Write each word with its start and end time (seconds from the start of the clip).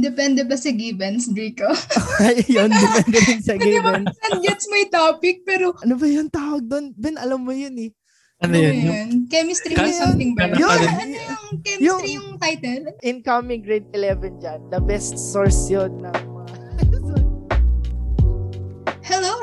Depende 0.00 0.40
ba 0.48 0.56
sa 0.56 0.72
givens, 0.72 1.28
Draco? 1.28 1.68
yun, 2.56 2.72
depende 2.72 3.18
rin 3.20 3.40
sa 3.44 3.54
Hindi 3.60 3.78
ba 3.78 4.00
gets 4.40 4.66
my 4.72 4.84
topic, 4.88 5.44
pero 5.44 5.76
Ano 5.84 5.94
ba 6.00 6.06
yung 6.08 6.32
tawag 6.32 6.64
doon? 6.64 6.96
Ben, 6.96 7.20
alam 7.20 7.44
mo 7.44 7.52
yun 7.52 7.76
eh. 7.76 7.90
Ano 8.40 8.56
ano 8.56 8.64
yun? 8.64 8.74
Yung, 8.80 8.96
yun? 8.96 9.08
Chemistry 9.28 9.76
or 9.76 9.92
something 9.92 10.32
ba? 10.32 10.48
Yun, 10.56 10.64
Kan- 10.64 10.96
ano 10.96 11.16
yung 11.20 11.46
chemistry 11.60 12.10
yung, 12.16 12.28
title? 12.40 12.84
Incoming 13.04 13.60
grade 13.60 13.88
11 13.92 14.40
dyan. 14.40 14.60
The 14.72 14.80
best 14.80 15.20
source 15.20 15.68
yun 15.68 16.00
ng 16.00 16.29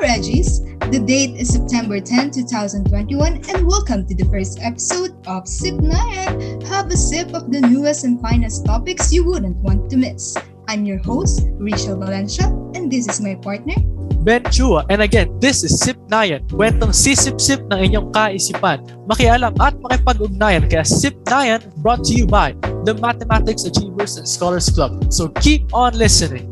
Regis. 0.00 0.62
The 0.94 1.02
date 1.02 1.34
is 1.34 1.50
September 1.50 1.98
10, 1.98 2.30
2021, 2.30 3.50
and 3.50 3.66
welcome 3.66 4.06
to 4.06 4.14
the 4.14 4.24
first 4.30 4.62
episode 4.62 5.10
of 5.26 5.48
Sip 5.50 5.74
Nayan. 5.74 6.62
Have 6.70 6.86
a 6.88 6.96
sip 6.96 7.34
of 7.34 7.50
the 7.50 7.60
newest 7.60 8.04
and 8.04 8.22
finest 8.22 8.64
topics 8.64 9.12
you 9.12 9.26
wouldn't 9.26 9.56
want 9.58 9.90
to 9.90 9.96
miss. 9.98 10.38
I'm 10.68 10.86
your 10.86 11.02
host, 11.02 11.42
Rachel 11.58 11.98
Valencia, 11.98 12.46
and 12.78 12.86
this 12.86 13.08
is 13.08 13.20
my 13.20 13.34
partner. 13.34 13.74
Ben 14.22 14.42
Chua. 14.54 14.86
And 14.88 15.02
again, 15.02 15.34
this 15.40 15.66
is 15.66 15.78
Sip 15.82 15.98
Nayan. 16.06 16.46
Kwentong 16.46 16.94
sisip-sip 16.94 17.66
ng 17.74 17.90
inyong 17.90 18.14
kaisipan. 18.14 18.86
Makialam 19.10 19.58
at 19.58 19.74
makipag-ugnayan. 19.82 20.70
Kaya 20.70 20.86
Sip 20.86 21.18
Nayan 21.26 21.58
brought 21.82 22.06
to 22.06 22.14
you 22.14 22.26
by 22.26 22.54
the 22.86 22.94
Mathematics 22.94 23.66
Achievers 23.66 24.14
and 24.14 24.30
Scholars 24.30 24.70
Club. 24.70 25.10
So 25.10 25.34
keep 25.42 25.66
on 25.74 25.98
listening. 25.98 26.47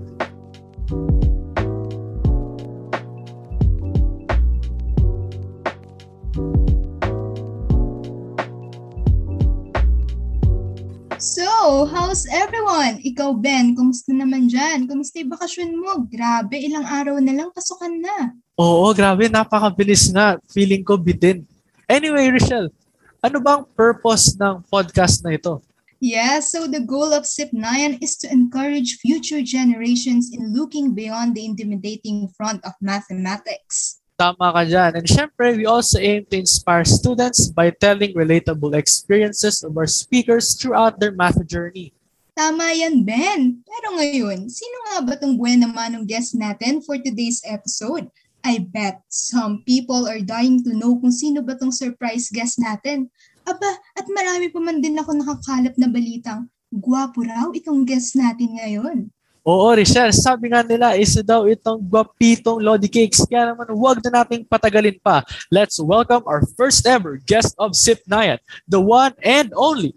So, 11.67 11.83
how's 11.83 12.31
everyone? 12.31 13.03
Ikaw, 13.03 13.43
Ben, 13.43 13.75
kumusta 13.75 14.15
naman 14.15 14.47
dyan? 14.47 14.87
Kumusta 14.87 15.19
yung 15.19 15.35
bakasyon 15.35 15.75
mo? 15.75 16.07
Grabe, 16.07 16.63
ilang 16.63 16.87
araw 16.87 17.19
na 17.19 17.35
lang, 17.35 17.51
pasukan 17.51 17.91
na. 17.91 18.39
Oo, 18.55 18.95
grabe. 18.95 19.27
Napakabilis 19.27 20.07
nga. 20.15 20.39
Feeling 20.47 20.87
ko 20.87 20.95
bitin. 20.95 21.43
Anyway, 21.91 22.31
Rochelle, 22.31 22.71
ano 23.19 23.43
bang 23.43 23.67
purpose 23.75 24.39
ng 24.39 24.63
podcast 24.71 25.27
na 25.27 25.35
ito? 25.35 25.59
Yeah, 25.99 26.39
so 26.39 26.71
the 26.71 26.87
goal 26.87 27.11
of 27.11 27.27
SIP9 27.27 27.99
is 27.99 28.15
to 28.23 28.31
encourage 28.31 29.03
future 29.03 29.43
generations 29.43 30.31
in 30.31 30.55
looking 30.55 30.95
beyond 30.95 31.35
the 31.35 31.43
intimidating 31.43 32.31
front 32.39 32.63
of 32.63 32.79
mathematics. 32.79 33.99
Tama 34.17 34.49
ka 34.49 34.65
dyan. 34.65 34.97
And 34.97 35.05
syempre, 35.05 35.53
we 35.53 35.69
also 35.69 36.01
aim 36.01 36.25
to 36.33 36.41
inspire 36.41 36.89
students 36.89 37.53
by 37.53 37.69
telling 37.69 38.17
relatable 38.17 38.73
experiences 38.73 39.61
of 39.61 39.77
our 39.77 39.85
speakers 39.85 40.57
throughout 40.57 40.97
their 40.97 41.13
math 41.13 41.37
journey. 41.45 41.93
Tama 42.33 42.73
yan, 42.73 43.05
Ben. 43.05 43.61
Pero 43.61 43.97
ngayon, 44.01 44.49
sino 44.49 44.77
nga 44.89 45.05
ba 45.05 45.15
tong 45.21 45.37
buwan 45.37 45.69
naman 45.69 46.01
ng 46.01 46.05
guest 46.09 46.33
natin 46.33 46.81
for 46.81 46.97
today's 46.97 47.45
episode? 47.45 48.09
I 48.41 48.65
bet 48.65 49.05
some 49.13 49.61
people 49.69 50.09
are 50.09 50.25
dying 50.25 50.65
to 50.65 50.73
know 50.73 50.97
kung 50.97 51.13
sino 51.13 51.45
ba 51.45 51.53
tong 51.61 51.73
surprise 51.73 52.33
guest 52.33 52.57
natin. 52.57 53.13
Aba, 53.45 53.69
at 54.01 54.09
marami 54.09 54.49
pa 54.49 54.61
man 54.65 54.81
din 54.81 54.97
ako 54.97 55.13
nakakalap 55.13 55.77
na 55.77 55.93
balitang 55.93 56.49
gwapo 56.73 57.21
raw 57.21 57.53
itong 57.53 57.85
guest 57.85 58.17
natin 58.17 58.57
ngayon. 58.57 59.13
Oo, 59.47 59.71
Richelle, 59.79 60.11
sabi 60.11 60.51
nga 60.51 60.67
nila, 60.67 60.99
isa 60.99 61.23
daw 61.23 61.47
itong 61.47 61.79
gwapitong 61.79 62.59
Lodi 62.59 62.91
Cakes. 62.91 63.23
Kaya 63.31 63.55
naman, 63.55 63.71
huwag 63.71 64.03
na 64.03 64.27
nating 64.27 64.43
patagalin 64.43 64.99
pa. 64.99 65.23
Let's 65.55 65.79
welcome 65.79 66.27
our 66.27 66.43
first 66.59 66.83
ever 66.83 67.23
guest 67.23 67.55
of 67.55 67.79
Sip 67.79 68.03
Nayat, 68.11 68.43
the 68.67 68.83
one 68.83 69.15
and 69.23 69.55
only, 69.55 69.95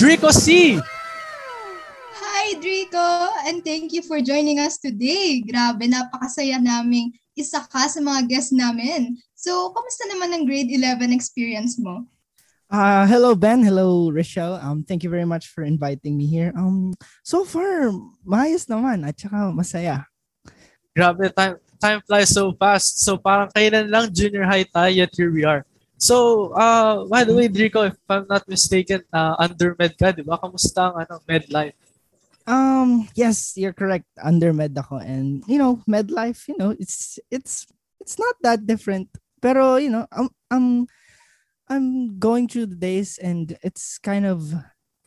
Drico 0.00 0.32
C. 0.32 0.80
Hi, 2.16 2.46
Drico! 2.64 3.28
And 3.44 3.60
thank 3.60 3.92
you 3.92 4.00
for 4.00 4.24
joining 4.24 4.56
us 4.56 4.80
today. 4.80 5.44
Grabe, 5.44 5.84
napakasaya 5.84 6.56
naming 6.56 7.12
isa 7.36 7.60
ka 7.60 7.92
sa 7.92 8.00
mga 8.00 8.24
guests 8.24 8.56
namin. 8.56 9.20
So, 9.36 9.52
kamusta 9.76 10.08
naman 10.08 10.32
ang 10.32 10.48
grade 10.48 10.72
11 10.72 11.12
experience 11.12 11.76
mo? 11.76 12.08
Uh, 12.66 13.06
hello, 13.06 13.34
Ben. 13.38 13.62
Hello, 13.62 14.10
Rochelle. 14.10 14.58
Um, 14.58 14.82
thank 14.82 15.06
you 15.06 15.10
very 15.10 15.24
much 15.24 15.46
for 15.54 15.62
inviting 15.62 16.18
me 16.18 16.26
here. 16.26 16.50
Um, 16.58 16.98
so 17.22 17.46
far, 17.46 17.94
maayos 18.26 18.66
naman 18.66 19.06
at 19.06 19.14
saka 19.14 19.54
masaya. 19.54 20.02
Grabe, 20.90 21.30
time, 21.30 21.62
time 21.78 22.02
flies 22.02 22.34
so 22.34 22.50
fast. 22.58 23.06
So 23.06 23.22
parang 23.22 23.54
kailan 23.54 23.86
lang 23.86 24.10
junior 24.10 24.42
high 24.42 24.66
tayo, 24.66 24.90
yet 24.90 25.14
here 25.14 25.30
we 25.30 25.46
are. 25.46 25.62
So, 25.96 26.50
uh, 26.58 27.06
by 27.06 27.22
the 27.22 27.38
way, 27.38 27.46
Drico, 27.46 27.86
if 27.86 27.96
I'm 28.10 28.26
not 28.28 28.42
mistaken, 28.50 29.00
uh, 29.14 29.38
under-med 29.38 29.94
ka, 29.96 30.10
di 30.10 30.26
ba? 30.26 30.36
Kamusta 30.36 30.90
ang 30.90 31.06
ano, 31.06 31.22
med 31.24 31.46
life? 31.54 31.78
Um, 32.50 33.06
yes, 33.14 33.54
you're 33.54 33.72
correct. 33.72 34.10
Under 34.18 34.52
med 34.52 34.74
ako 34.74 34.98
and 35.06 35.46
you 35.46 35.56
know, 35.56 35.78
med 35.86 36.10
life, 36.10 36.50
you 36.50 36.58
know, 36.58 36.74
it's 36.74 37.18
it's 37.30 37.66
it's 38.02 38.18
not 38.18 38.34
that 38.42 38.66
different. 38.66 39.06
Pero, 39.38 39.78
you 39.78 39.88
know, 39.88 40.06
I'm 40.10 40.28
I'm 40.50 40.68
I'm 41.68 42.18
going 42.18 42.46
through 42.46 42.66
the 42.66 42.78
days 42.78 43.18
and 43.18 43.58
it's 43.62 43.98
kind 43.98 44.26
of, 44.26 44.54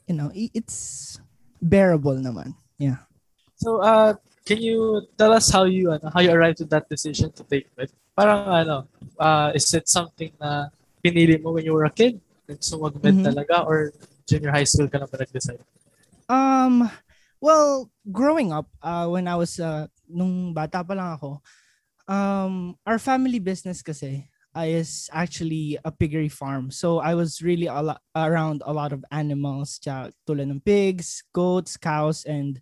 you 0.08 0.16
know, 0.16 0.32
it's 0.36 1.20
bearable 1.62 2.16
naman. 2.20 2.56
Yeah. 2.78 3.08
So, 3.56 3.80
uh, 3.80 4.16
can 4.46 4.60
you 4.60 5.08
tell 5.18 5.32
us 5.32 5.52
how 5.52 5.64
you 5.64 5.92
ano, 5.92 6.12
how 6.12 6.20
you 6.20 6.32
arrived 6.32 6.60
to 6.60 6.68
that 6.74 6.90
decision 6.90 7.32
to 7.32 7.44
take 7.44 7.68
med? 7.78 7.92
Parang 8.16 8.44
ano, 8.48 8.88
uh, 9.20 9.52
is 9.56 9.72
it 9.74 9.88
something 9.88 10.32
na 10.40 10.68
pinili 11.04 11.40
mo 11.40 11.56
when 11.56 11.64
you 11.64 11.72
were 11.72 11.88
a 11.88 11.94
kid? 11.94 12.20
So 12.60 12.82
mag-med 12.82 13.22
Mhm. 13.22 13.26
talaga 13.30 13.62
or 13.64 13.94
junior 14.26 14.50
high 14.52 14.66
school 14.66 14.90
ka 14.90 14.98
na 15.00 15.08
ba 15.08 15.22
nag-decide? 15.22 15.62
Um, 16.28 16.90
well, 17.40 17.94
growing 18.10 18.52
up, 18.52 18.68
uh, 18.82 19.08
when 19.08 19.30
I 19.30 19.38
was, 19.38 19.62
uh, 19.62 19.86
nung 20.10 20.52
bata 20.52 20.82
pa 20.84 20.98
lang 20.98 21.14
ako, 21.16 21.40
um, 22.10 22.74
our 22.90 22.98
family 22.98 23.38
business 23.38 23.86
kasi 23.86 24.28
is 24.56 25.10
actually 25.14 25.78
a 25.86 25.92
piggery 25.92 26.30
farm. 26.30 26.72
So 26.72 27.00
I 27.00 27.14
was 27.16 27.42
really 27.42 27.68
a 27.68 27.82
lo- 27.82 28.04
around 28.16 28.64
a 28.66 28.74
lot 28.74 28.92
of 28.94 29.06
animals, 29.12 29.80
tulad 29.84 30.50
ng 30.50 30.62
pigs, 30.66 31.24
goats, 31.34 31.78
cows, 31.78 32.26
and 32.26 32.60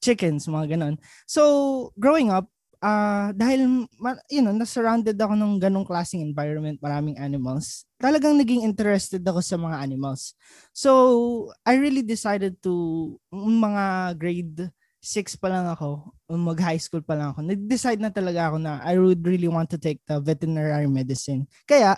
chickens, 0.00 0.46
mga 0.46 0.76
ganon. 0.76 0.96
So 1.26 1.92
growing 1.98 2.30
up, 2.30 2.48
uh, 2.82 3.32
dahil, 3.32 3.88
you 4.30 4.42
know, 4.42 4.52
na-surrounded 4.52 5.16
ako 5.16 5.34
ng 5.36 5.52
ganong 5.60 5.86
klaseng 5.86 6.22
environment, 6.24 6.80
maraming 6.80 7.16
animals, 7.18 7.84
talagang 8.00 8.36
naging 8.36 8.64
interested 8.64 9.22
ako 9.24 9.40
sa 9.40 9.56
mga 9.56 9.76
animals. 9.80 10.36
So, 10.76 11.52
I 11.64 11.80
really 11.80 12.04
decided 12.04 12.60
to, 12.62 13.16
mga 13.32 14.16
grade 14.20 14.70
6 15.00 15.38
pa 15.38 15.48
lang 15.52 15.66
ako, 15.70 16.12
mag-high 16.34 16.80
school 16.80 17.04
pa 17.04 17.14
lang 17.14 17.30
ako, 17.30 17.46
nag-decide 17.46 18.00
na 18.02 18.10
talaga 18.10 18.50
ako 18.50 18.56
na 18.58 18.82
I 18.82 18.98
would 18.98 19.22
really 19.22 19.46
want 19.46 19.70
to 19.70 19.78
take 19.78 20.02
the 20.08 20.18
veterinary 20.18 20.90
medicine. 20.90 21.46
Kaya, 21.68 21.94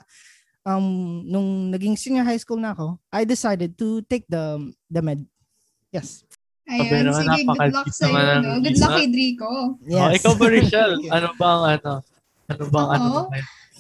um, 0.69 1.23
nung 1.25 1.73
naging 1.73 1.97
senior 1.97 2.25
high 2.27 2.41
school 2.41 2.61
na 2.61 2.77
ako, 2.77 3.01
I 3.09 3.25
decided 3.25 3.79
to 3.81 4.05
take 4.05 4.29
the 4.29 4.61
the 4.93 5.01
med. 5.01 5.25
Yes. 5.89 6.29
Ayun, 6.69 7.09
naman, 7.09 7.25
sige, 7.25 7.41
good 7.49 7.73
luck 7.73 7.89
naman 7.89 8.25
ng 8.29 8.45
No? 8.45 8.53
Good 8.61 8.77
luck 8.77 8.93
kay 9.01 9.09
Drico. 9.09 9.51
Yes. 9.89 10.05
Oh, 10.05 10.11
ikaw 10.13 10.33
ba, 10.37 10.47
Richelle? 10.53 10.97
Ano 11.17 11.29
bang 11.41 11.63
ano? 11.81 11.93
Ano 12.53 12.65
bang 12.69 12.89
ano? 12.93 13.09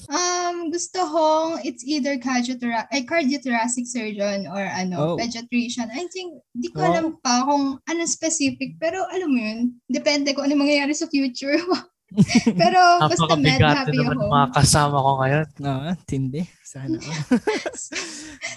Um, 0.08 0.72
gusto 0.72 1.04
kong 1.04 1.60
it's 1.62 1.84
either 1.84 2.16
cardiothoracic, 2.16 2.88
ay, 2.88 3.04
cardiothoracic 3.04 3.84
surgeon 3.84 4.48
or 4.48 4.64
ano, 4.64 4.96
Oh. 4.96 5.16
pediatrician. 5.20 5.92
I 5.92 6.08
think, 6.08 6.40
di 6.56 6.72
ko 6.72 6.80
Oh. 6.80 6.88
alam 6.88 7.06
pa 7.20 7.44
kung 7.44 7.76
ano 7.78 8.02
specific, 8.08 8.80
pero 8.80 9.04
alam 9.12 9.28
mo 9.28 9.36
yun, 9.36 9.58
depende 9.84 10.32
kung 10.32 10.48
ano 10.48 10.56
mangyayari 10.56 10.96
sa 10.96 11.12
future. 11.12 11.60
pero 12.56 12.80
basta 13.12 13.36
med, 13.36 13.60
happy 13.60 14.00
naman 14.00 14.16
ako. 14.16 14.32
mga 14.32 14.48
kasama 14.56 14.96
ko 14.96 15.10
ngayon. 15.20 15.46
No, 15.60 15.72
tindi. 16.08 16.42
Sana. 16.64 16.96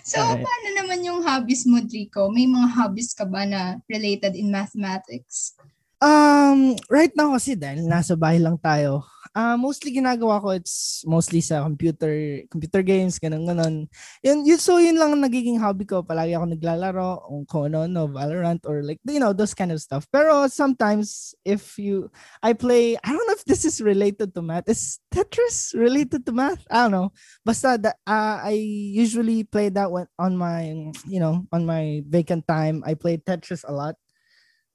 So, 0.02 0.18
Alright. 0.20 0.44
paano 0.44 0.68
naman 0.76 1.06
yung 1.06 1.20
hobbies 1.22 1.64
mo, 1.64 1.80
Drico? 1.80 2.28
May 2.28 2.44
mga 2.44 2.74
hobbies 2.74 3.14
ka 3.14 3.24
ba 3.24 3.46
na 3.46 3.80
related 3.88 4.34
in 4.36 4.50
mathematics? 4.50 5.54
Um, 6.02 6.74
right 6.90 7.14
now 7.14 7.32
kasi 7.32 7.54
dahil 7.54 7.86
nasa 7.86 8.18
bahay 8.18 8.42
lang 8.42 8.58
tayo, 8.58 9.06
ah 9.32 9.56
mostly 9.56 9.96
ginagawa 9.96 10.44
ko 10.44 10.52
it's 10.52 11.04
mostly 11.08 11.40
sa 11.40 11.64
computer, 11.64 12.44
computer 12.52 12.84
games, 12.84 13.16
ganun 13.16 13.48
ganun. 13.48 13.76
Yun, 14.20 14.44
yun, 14.44 14.60
so 14.60 14.76
yun 14.78 15.00
lang 15.00 15.16
ang 15.16 15.24
nagiging 15.24 15.56
hobby 15.56 15.88
ko. 15.88 16.04
Palagi 16.04 16.36
ako 16.36 16.46
naglalaro, 16.52 17.10
kung 17.48 17.72
ano, 17.72 17.88
no, 17.88 18.12
Valorant 18.12 18.60
or 18.68 18.84
like, 18.84 19.00
you 19.08 19.20
know, 19.20 19.32
those 19.32 19.56
kind 19.56 19.72
of 19.72 19.80
stuff. 19.80 20.04
Pero 20.12 20.48
sometimes, 20.52 21.34
if 21.48 21.80
you, 21.80 22.12
I 22.44 22.52
play, 22.54 23.00
I 23.00 23.10
don't 23.16 23.28
know 23.28 23.40
if 23.40 23.48
this 23.48 23.64
is 23.64 23.80
related 23.80 24.36
to 24.36 24.42
math. 24.44 24.68
Is 24.68 25.00
Tetris 25.14 25.72
related 25.74 26.26
to 26.28 26.32
math? 26.36 26.68
I 26.70 26.88
don't 26.88 26.92
know. 26.92 27.10
Basta, 27.46 27.80
that, 27.80 27.96
uh, 28.06 28.44
I 28.44 28.60
usually 28.92 29.44
play 29.48 29.70
that 29.70 29.92
one 29.92 30.08
on 30.20 30.36
my, 30.36 30.92
you 31.08 31.20
know, 31.20 31.48
on 31.52 31.66
my 31.66 32.04
vacant 32.08 32.48
time. 32.48 32.84
I 32.86 32.96
play 32.96 33.18
Tetris 33.18 33.64
a 33.68 33.72
lot 33.72 33.96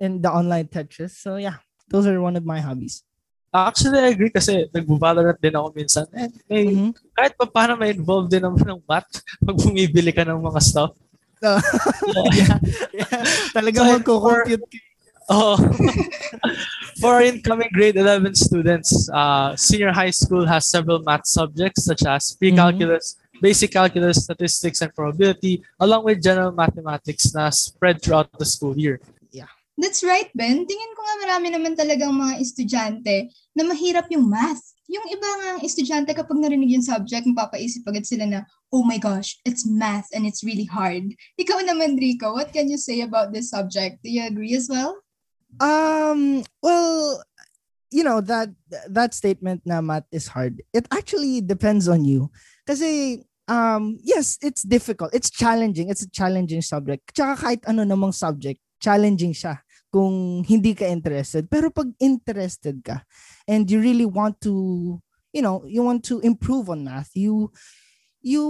in 0.01 0.23
the 0.23 0.31
online 0.31 0.69
Tetris. 0.69 1.17
So 1.21 1.37
yeah, 1.37 1.61
those 1.89 2.07
are 2.07 2.21
one 2.21 2.37
of 2.37 2.45
my 2.45 2.61
hobbies. 2.61 3.03
Actually, 3.55 3.99
I 4.01 4.09
agree 4.13 4.29
kasi 4.29 4.69
nag-Valorant 4.69 5.41
din 5.41 5.55
ako 5.57 5.69
minsan. 5.73 6.05
And 6.13 6.33
may, 6.51 6.65
Mhm. 6.69 6.91
kahit 7.17 7.33
pa 7.39 7.47
paano 7.47 7.79
may 7.79 7.95
involved 7.95 8.29
din 8.29 8.43
naman 8.45 8.61
ng 8.61 8.83
math 8.85 9.09
pag 9.47 9.57
bumibili 9.57 10.13
ka 10.13 10.27
ng 10.27 10.41
mga 10.41 10.61
stuff. 10.61 10.93
So, 11.41 11.53
yeah, 12.37 12.59
yeah. 12.93 13.23
Talaga 13.53 13.79
So, 13.81 13.89
magko-compute. 13.97 14.65
ka. 14.67 14.79
Oh. 15.27 15.59
For 17.03 17.21
incoming 17.21 17.69
grade 17.75 17.97
11 17.97 18.35
students, 18.35 19.11
uh, 19.11 19.53
senior 19.57 19.93
high 19.93 20.15
school 20.15 20.47
has 20.47 20.69
several 20.71 21.03
math 21.03 21.27
subjects 21.27 21.85
such 21.85 22.07
as 22.07 22.33
pre-calculus, 22.39 23.17
basic 23.43 23.73
calculus, 23.73 24.23
statistics, 24.25 24.81
and 24.81 24.95
probability, 24.95 25.61
along 25.81 26.05
with 26.05 26.23
general 26.23 26.53
mathematics 26.53 27.35
na 27.35 27.51
spread 27.51 28.01
throughout 28.01 28.31
the 28.39 28.47
school 28.47 28.73
year. 28.79 28.97
That's 29.77 30.01
right, 30.01 30.33
Ben. 30.33 30.65
Tingin 30.65 30.93
ko 30.97 31.01
nga 31.05 31.17
marami 31.29 31.53
naman 31.53 31.77
talagang 31.77 32.17
mga 32.17 32.41
estudyante 32.41 33.29
na 33.53 33.63
mahirap 33.69 34.09
yung 34.09 34.25
math. 34.25 34.73
Yung 34.89 35.05
iba 35.13 35.29
nga 35.29 35.51
estudyante 35.61 36.17
kapag 36.17 36.41
narinig 36.41 36.73
yung 36.73 36.87
subject, 36.87 37.29
mapapaisip 37.29 37.85
agad 37.85 38.09
sila 38.09 38.25
na, 38.25 38.41
oh 38.73 38.81
my 38.89 38.97
gosh, 38.97 39.37
it's 39.45 39.69
math 39.69 40.09
and 40.17 40.25
it's 40.25 40.41
really 40.41 40.65
hard. 40.65 41.13
Ikaw 41.37 41.61
naman, 41.69 42.01
Rico, 42.01 42.33
what 42.33 42.57
can 42.57 42.73
you 42.73 42.81
say 42.81 43.05
about 43.05 43.37
this 43.37 43.53
subject? 43.53 44.01
Do 44.01 44.09
you 44.09 44.25
agree 44.25 44.57
as 44.57 44.65
well? 44.65 44.97
Um, 45.61 46.41
well, 46.65 47.21
you 47.93 48.01
know, 48.01 48.25
that 48.25 48.57
that 48.89 49.13
statement 49.13 49.61
na 49.69 49.85
math 49.85 50.09
is 50.09 50.33
hard. 50.33 50.65
It 50.73 50.89
actually 50.89 51.45
depends 51.45 51.85
on 51.85 52.09
you. 52.09 52.33
Kasi 52.65 53.21
um 53.45 54.01
yes, 54.01 54.41
it's 54.41 54.65
difficult. 54.65 55.13
It's 55.13 55.29
challenging. 55.29 55.93
It's 55.93 56.03
a 56.03 56.11
challenging 56.11 56.65
subject. 56.65 57.13
Tsaka 57.13 57.33
kahit 57.37 57.61
ano 57.69 57.85
namang 57.85 58.17
subject, 58.17 58.61
challenging 58.81 59.33
siya 59.33 59.66
kung 59.97 60.45
hindi 60.45 60.77
ka 60.77 60.85
interested. 60.85 61.49
Pero 61.49 61.73
pag 61.73 61.89
interested 61.97 62.85
ka 62.85 63.01
and 63.49 63.65
you 63.65 63.81
really 63.81 64.05
want 64.05 64.37
to, 64.45 64.53
you 65.33 65.41
know, 65.41 65.65
you 65.65 65.81
want 65.81 66.05
to 66.05 66.21
improve 66.21 66.69
on 66.69 66.85
math, 66.85 67.17
you 67.17 67.49
you 68.21 68.45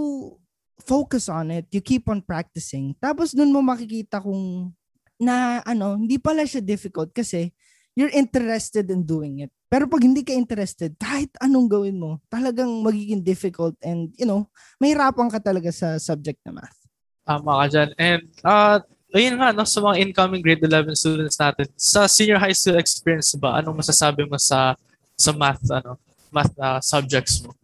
focus 0.83 1.31
on 1.31 1.55
it, 1.55 1.71
you 1.71 1.79
keep 1.79 2.11
on 2.11 2.19
practicing. 2.19 2.99
Tapos 2.99 3.31
dun 3.31 3.55
mo 3.55 3.63
makikita 3.63 4.19
kung 4.19 4.75
na 5.23 5.63
ano, 5.63 5.95
hindi 5.95 6.19
pala 6.19 6.43
siya 6.43 6.59
difficult 6.59 7.15
kasi 7.15 7.55
you're 7.95 8.11
interested 8.11 8.91
in 8.91 9.07
doing 9.07 9.47
it. 9.47 9.55
Pero 9.71 9.87
pag 9.87 10.03
hindi 10.03 10.27
ka 10.27 10.35
interested, 10.35 10.99
kahit 10.99 11.31
anong 11.39 11.71
gawin 11.71 11.97
mo, 11.99 12.19
talagang 12.27 12.69
magiging 12.83 13.23
difficult 13.23 13.75
and, 13.87 14.11
you 14.19 14.27
know, 14.27 14.51
mahirapan 14.83 15.31
ka 15.31 15.39
talaga 15.39 15.71
sa 15.71 15.97
subject 15.97 16.43
na 16.43 16.59
math. 16.59 16.79
Tama 17.27 17.65
ka 17.65 17.67
dyan. 17.71 17.91
And 17.99 18.23
uh, 18.47 18.79
ayun 19.15 19.39
nga, 19.39 19.55
no, 19.55 19.67
sa 19.67 19.79
mga 19.83 20.03
incoming 20.03 20.43
grade 20.43 20.63
11 20.63 20.97
students 20.99 21.39
natin, 21.39 21.67
sa 21.79 22.11
senior 22.11 22.41
high 22.41 22.55
school 22.57 22.79
experience 22.81 23.35
ba, 23.39 23.61
anong 23.63 23.79
masasabi 23.79 24.27
mo 24.27 24.35
sa 24.41 24.75
sa 25.17 25.31
math, 25.33 25.63
ano, 25.71 25.97
math 26.35 26.53
uh, 26.59 26.81
subjects 26.83 27.41
mo? 27.45 27.55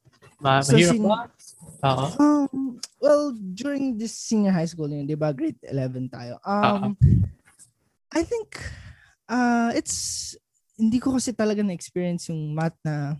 Ma 0.42 0.62
So, 0.62 0.74
mahirap 0.74 0.96
sin- 0.96 1.06
ba? 1.06 1.20
Oo. 1.82 2.06
Um, 2.18 2.78
well, 3.02 3.34
during 3.34 3.98
this 3.98 4.14
senior 4.14 4.54
high 4.54 4.66
school 4.70 4.88
yun, 4.90 5.06
di 5.06 5.18
ba, 5.18 5.34
grade 5.34 5.58
11 5.66 6.08
tayo. 6.10 6.38
Um, 6.46 6.94
I 8.12 8.22
think, 8.22 8.54
uh, 9.26 9.74
it's, 9.74 10.34
hindi 10.78 10.98
ko 11.02 11.14
kasi 11.14 11.34
talaga 11.34 11.62
na-experience 11.62 12.30
yung 12.30 12.54
math 12.54 12.76
na, 12.86 13.18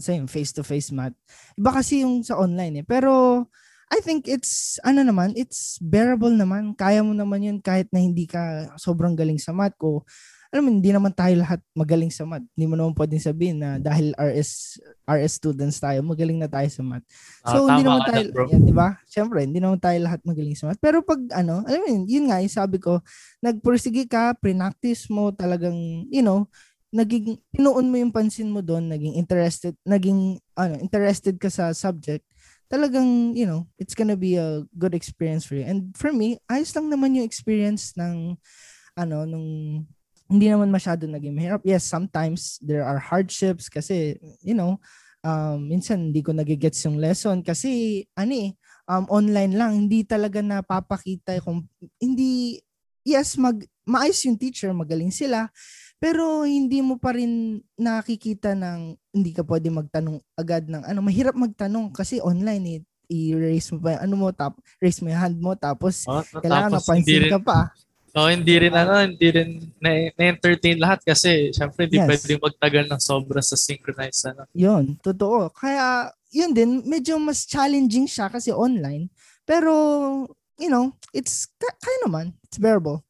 sa 0.00 0.16
yung 0.16 0.26
face-to-face 0.26 0.90
math. 0.90 1.14
Iba 1.54 1.70
kasi 1.70 2.02
yung 2.02 2.24
sa 2.24 2.40
online 2.40 2.82
eh. 2.82 2.86
Pero, 2.86 3.44
I 3.86 4.02
think 4.02 4.26
it's, 4.26 4.82
ano 4.82 5.06
naman, 5.06 5.32
it's 5.38 5.78
bearable 5.78 6.32
naman. 6.32 6.74
Kaya 6.74 7.06
mo 7.06 7.14
naman 7.14 7.42
yun 7.46 7.58
kahit 7.62 7.86
na 7.94 8.02
hindi 8.02 8.26
ka 8.26 8.74
sobrang 8.82 9.14
galing 9.14 9.38
sa 9.38 9.54
math 9.54 9.78
ko. 9.78 10.02
Alam 10.50 10.62
mo, 10.62 10.70
hindi 10.78 10.90
naman 10.94 11.10
tayo 11.14 11.38
lahat 11.38 11.58
magaling 11.74 12.10
sa 12.10 12.26
math. 12.26 12.42
Hindi 12.54 12.66
mo 12.66 12.74
naman 12.78 12.94
pwedeng 12.98 13.22
sabihin 13.22 13.58
na 13.62 13.78
dahil 13.82 14.14
RS 14.14 14.78
RS 15.06 15.32
students 15.38 15.78
tayo, 15.78 16.02
magaling 16.02 16.38
na 16.38 16.50
tayo 16.50 16.66
sa 16.70 16.82
math. 16.82 17.06
Ah, 17.46 17.54
So, 17.54 17.66
hindi 17.66 17.82
tama 17.82 18.02
naman 18.02 18.02
tayo, 18.10 18.26
bro. 18.34 18.46
yan, 18.50 18.62
di 18.62 18.74
ba? 18.74 18.88
Siyempre, 19.06 19.38
hindi 19.46 19.58
naman 19.62 19.78
tayo 19.78 19.98
lahat 20.02 20.20
magaling 20.26 20.56
sa 20.58 20.70
math. 20.70 20.82
Pero 20.82 21.02
pag 21.06 21.18
ano, 21.34 21.62
alam 21.66 21.80
mo 21.82 21.86
yun, 21.86 22.02
yun 22.10 22.24
nga, 22.30 22.42
yung 22.42 22.54
sabi 22.54 22.78
ko, 22.82 22.98
nagpursige 23.42 24.06
ka, 24.10 24.34
pre-practice 24.38 25.06
mo, 25.10 25.30
talagang, 25.30 26.06
you 26.10 26.22
know, 26.26 26.46
naging, 26.94 27.38
pinuon 27.52 27.86
mo 27.90 27.96
yung 27.98 28.14
pansin 28.14 28.50
mo 28.50 28.62
doon, 28.62 28.86
naging 28.90 29.18
interested, 29.18 29.74
naging, 29.82 30.38
ano, 30.56 30.74
interested 30.78 31.36
ka 31.36 31.50
sa 31.50 31.74
subject, 31.74 32.24
talagang, 32.66 33.34
you 33.34 33.46
know, 33.46 33.66
it's 33.78 33.94
gonna 33.94 34.18
be 34.18 34.36
a 34.36 34.62
good 34.78 34.94
experience 34.94 35.46
for 35.46 35.54
you. 35.54 35.64
And 35.66 35.94
for 35.94 36.12
me, 36.12 36.38
ayos 36.50 36.74
lang 36.74 36.90
naman 36.90 37.14
yung 37.14 37.26
experience 37.26 37.94
ng, 37.94 38.36
ano, 38.98 39.16
nung, 39.26 39.48
hindi 40.26 40.46
naman 40.50 40.74
masyado 40.74 41.06
naging 41.06 41.38
mahirap. 41.38 41.62
Yes, 41.62 41.86
sometimes 41.86 42.58
there 42.58 42.82
are 42.82 42.98
hardships 42.98 43.70
kasi, 43.70 44.18
you 44.42 44.58
know, 44.58 44.82
um, 45.22 45.70
minsan 45.70 46.10
hindi 46.10 46.18
ko 46.18 46.34
nagigets 46.34 46.82
yung 46.82 46.98
lesson 46.98 47.46
kasi, 47.46 48.02
ano 48.18 48.34
eh, 48.34 48.50
um, 48.90 49.06
online 49.06 49.54
lang, 49.54 49.86
hindi 49.86 50.02
talaga 50.02 50.42
napapakita 50.42 51.38
kung, 51.46 51.62
hindi, 52.02 52.58
yes, 53.06 53.38
mag, 53.38 53.62
maayos 53.86 54.18
yung 54.26 54.34
teacher, 54.34 54.74
magaling 54.74 55.14
sila, 55.14 55.46
pero 55.96 56.44
hindi 56.44 56.84
mo 56.84 57.00
pa 57.00 57.16
rin 57.16 57.56
nakikita 57.74 58.52
ng, 58.52 58.96
hindi 59.12 59.30
ka 59.32 59.40
pwede 59.42 59.72
magtanong 59.72 60.20
agad 60.36 60.68
ng, 60.68 60.84
ano, 60.84 61.00
mahirap 61.00 61.32
magtanong 61.32 61.88
kasi 61.92 62.20
online 62.20 62.64
eh, 62.68 62.80
i-raise 63.06 63.70
mo 63.72 63.78
pa, 63.80 63.96
yung 63.96 64.02
ano 64.02 64.14
mo, 64.18 64.28
tap, 64.34 64.58
raise 64.76 65.00
mo 65.00 65.08
yung 65.08 65.22
hand 65.22 65.38
mo, 65.38 65.54
tapos, 65.54 66.04
Oh, 66.04 66.20
kailangan 66.36 66.76
tapos 66.76 66.90
hindi 66.92 67.16
napansin 67.16 67.22
rin, 67.22 67.32
ka 67.32 67.40
pa. 67.40 67.60
no, 68.12 68.28
hindi 68.28 68.54
rin, 68.58 68.74
ano, 68.74 68.92
hindi 68.98 69.28
rin 69.30 69.50
na- 69.78 70.10
na-entertain 70.12 70.76
lahat 70.76 71.00
kasi 71.06 71.54
syempre 71.54 71.86
hindi 71.86 71.96
Yes. 72.02 72.08
pwedeng 72.10 72.42
magtagal 72.42 72.84
ng 72.90 73.00
sobra 73.00 73.40
sa 73.40 73.54
synchronize, 73.54 74.20
ano. 74.26 74.44
Yun, 74.52 74.98
totoo. 75.00 75.48
Kaya, 75.54 76.10
yun 76.34 76.50
din, 76.52 76.82
medyo 76.82 77.16
mas 77.16 77.46
challenging 77.46 78.04
siya 78.04 78.26
kasi 78.26 78.50
online. 78.50 79.06
Pero, 79.46 79.72
you 80.58 80.66
know, 80.66 80.90
it's 81.14 81.46
ka- 81.56 81.78
kaya 81.78 81.98
naman. 82.04 82.34
It's 82.42 82.58
bearable. 82.58 83.05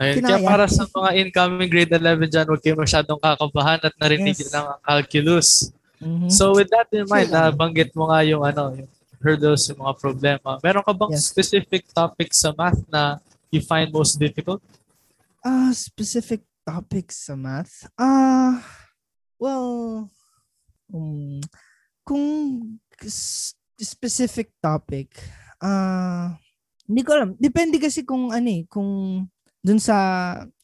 Ayun, 0.00 0.16
Kinaya. 0.16 0.40
kaya 0.40 0.48
para 0.48 0.64
sa 0.64 0.88
mga 0.88 1.10
incoming 1.20 1.68
grade 1.68 1.92
11 1.92 2.24
dyan, 2.24 2.48
huwag 2.48 2.62
kayo 2.64 2.72
masyadong 2.72 3.20
kakabahan 3.20 3.84
at 3.84 3.92
narinig 4.00 4.32
Yes. 4.32 4.48
lang 4.48 4.64
ang 4.66 4.80
calculus. 4.80 5.68
Mhm. 6.00 6.32
So 6.32 6.56
with 6.56 6.72
that 6.72 6.88
in 6.90 7.04
mind, 7.04 7.28
lang. 7.28 7.52
nabanggit 7.52 7.92
mo 7.92 8.08
nga 8.08 8.24
yung 8.24 8.40
ano, 8.40 8.72
yung 8.72 8.88
hurdles, 9.20 9.68
yung 9.68 9.84
mga 9.84 9.94
problema. 10.00 10.56
Meron 10.64 10.80
ka 10.80 10.96
bang 10.96 11.12
Yes. 11.12 11.28
specific 11.28 11.84
topic 11.92 12.32
sa 12.32 12.56
math 12.56 12.80
na 12.88 13.20
you 13.52 13.60
find 13.60 13.92
most 13.92 14.16
difficult? 14.16 14.64
Ah, 15.44 15.68
specific 15.76 16.40
topics 16.64 17.28
sa 17.28 17.36
math. 17.36 17.84
Ah, 18.00 18.64
well, 19.36 20.08
um, 20.88 21.44
kung 22.00 22.24
specific 23.76 24.48
topic, 24.64 25.12
ah, 25.60 26.40
hindi 26.88 27.04
ko 27.04 27.10
alam. 27.12 27.30
Depende 27.36 27.76
kasi 27.76 28.00
kung 28.00 28.32
ano 28.32 28.48
eh, 28.48 28.64
kung 28.64 28.88
dun 29.60 29.80
sa 29.80 29.96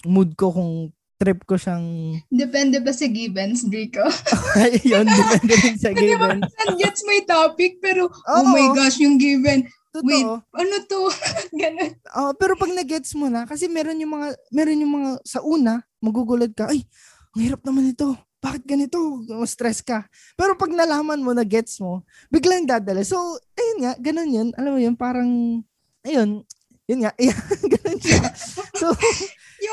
mood 0.04 0.32
ko, 0.34 0.52
kung 0.52 0.72
trip 1.16 1.48
ko 1.48 1.56
siyang, 1.56 2.16
Depende 2.28 2.76
ba 2.84 2.92
sa 2.92 3.08
givens, 3.08 3.64
Rico? 3.64 4.04
yun, 4.84 5.08
depende 5.08 5.54
rin 5.64 5.76
sa 5.80 5.90
Di 5.92 5.96
ba, 5.96 6.28
given. 6.28 6.44
minsan 6.44 6.70
gets 6.76 7.02
my 7.08 7.20
topic, 7.24 7.80
pero, 7.80 8.08
oh 8.08 8.42
Oo. 8.44 8.52
my 8.52 8.76
gosh, 8.76 9.00
yung 9.00 9.16
given. 9.16 9.64
Wait, 10.04 10.28
Totoo. 10.28 10.44
ano 10.52 10.74
to? 10.84 11.00
Ganun. 11.60 11.92
Oh, 12.12 12.36
pero 12.36 12.52
pag 12.52 12.68
na-gets 12.68 13.16
mo 13.16 13.32
na, 13.32 13.48
kasi 13.48 13.64
meron 13.64 13.96
yung 13.96 14.12
mga, 14.12 14.36
meron 14.52 14.82
yung 14.84 14.92
mga, 14.92 15.10
sa 15.24 15.40
una, 15.40 15.80
magugulat 16.04 16.52
ka, 16.52 16.68
ay, 16.68 16.84
ang 17.32 17.40
hirap 17.40 17.64
naman 17.64 17.96
ito. 17.96 18.12
Bakit 18.44 18.68
ganito? 18.68 19.24
Stress 19.48 19.80
ka. 19.80 20.04
Pero 20.36 20.52
pag 20.60 20.68
nalaman 20.68 21.24
mo, 21.24 21.32
na-gets 21.32 21.80
mo, 21.80 22.04
biglang 22.28 22.68
dadala. 22.68 23.00
So, 23.08 23.16
ayun 23.56 23.78
nga, 23.88 23.92
ganun 23.96 24.30
yun. 24.36 24.48
Alam 24.60 24.70
mo 24.76 24.80
yun, 24.84 24.94
parang, 25.00 25.64
ayun, 26.04 26.44
yun 26.86 27.02
nga, 27.02 27.12
ganun 27.72 27.98
siya. 28.00 28.22
So, 28.74 28.94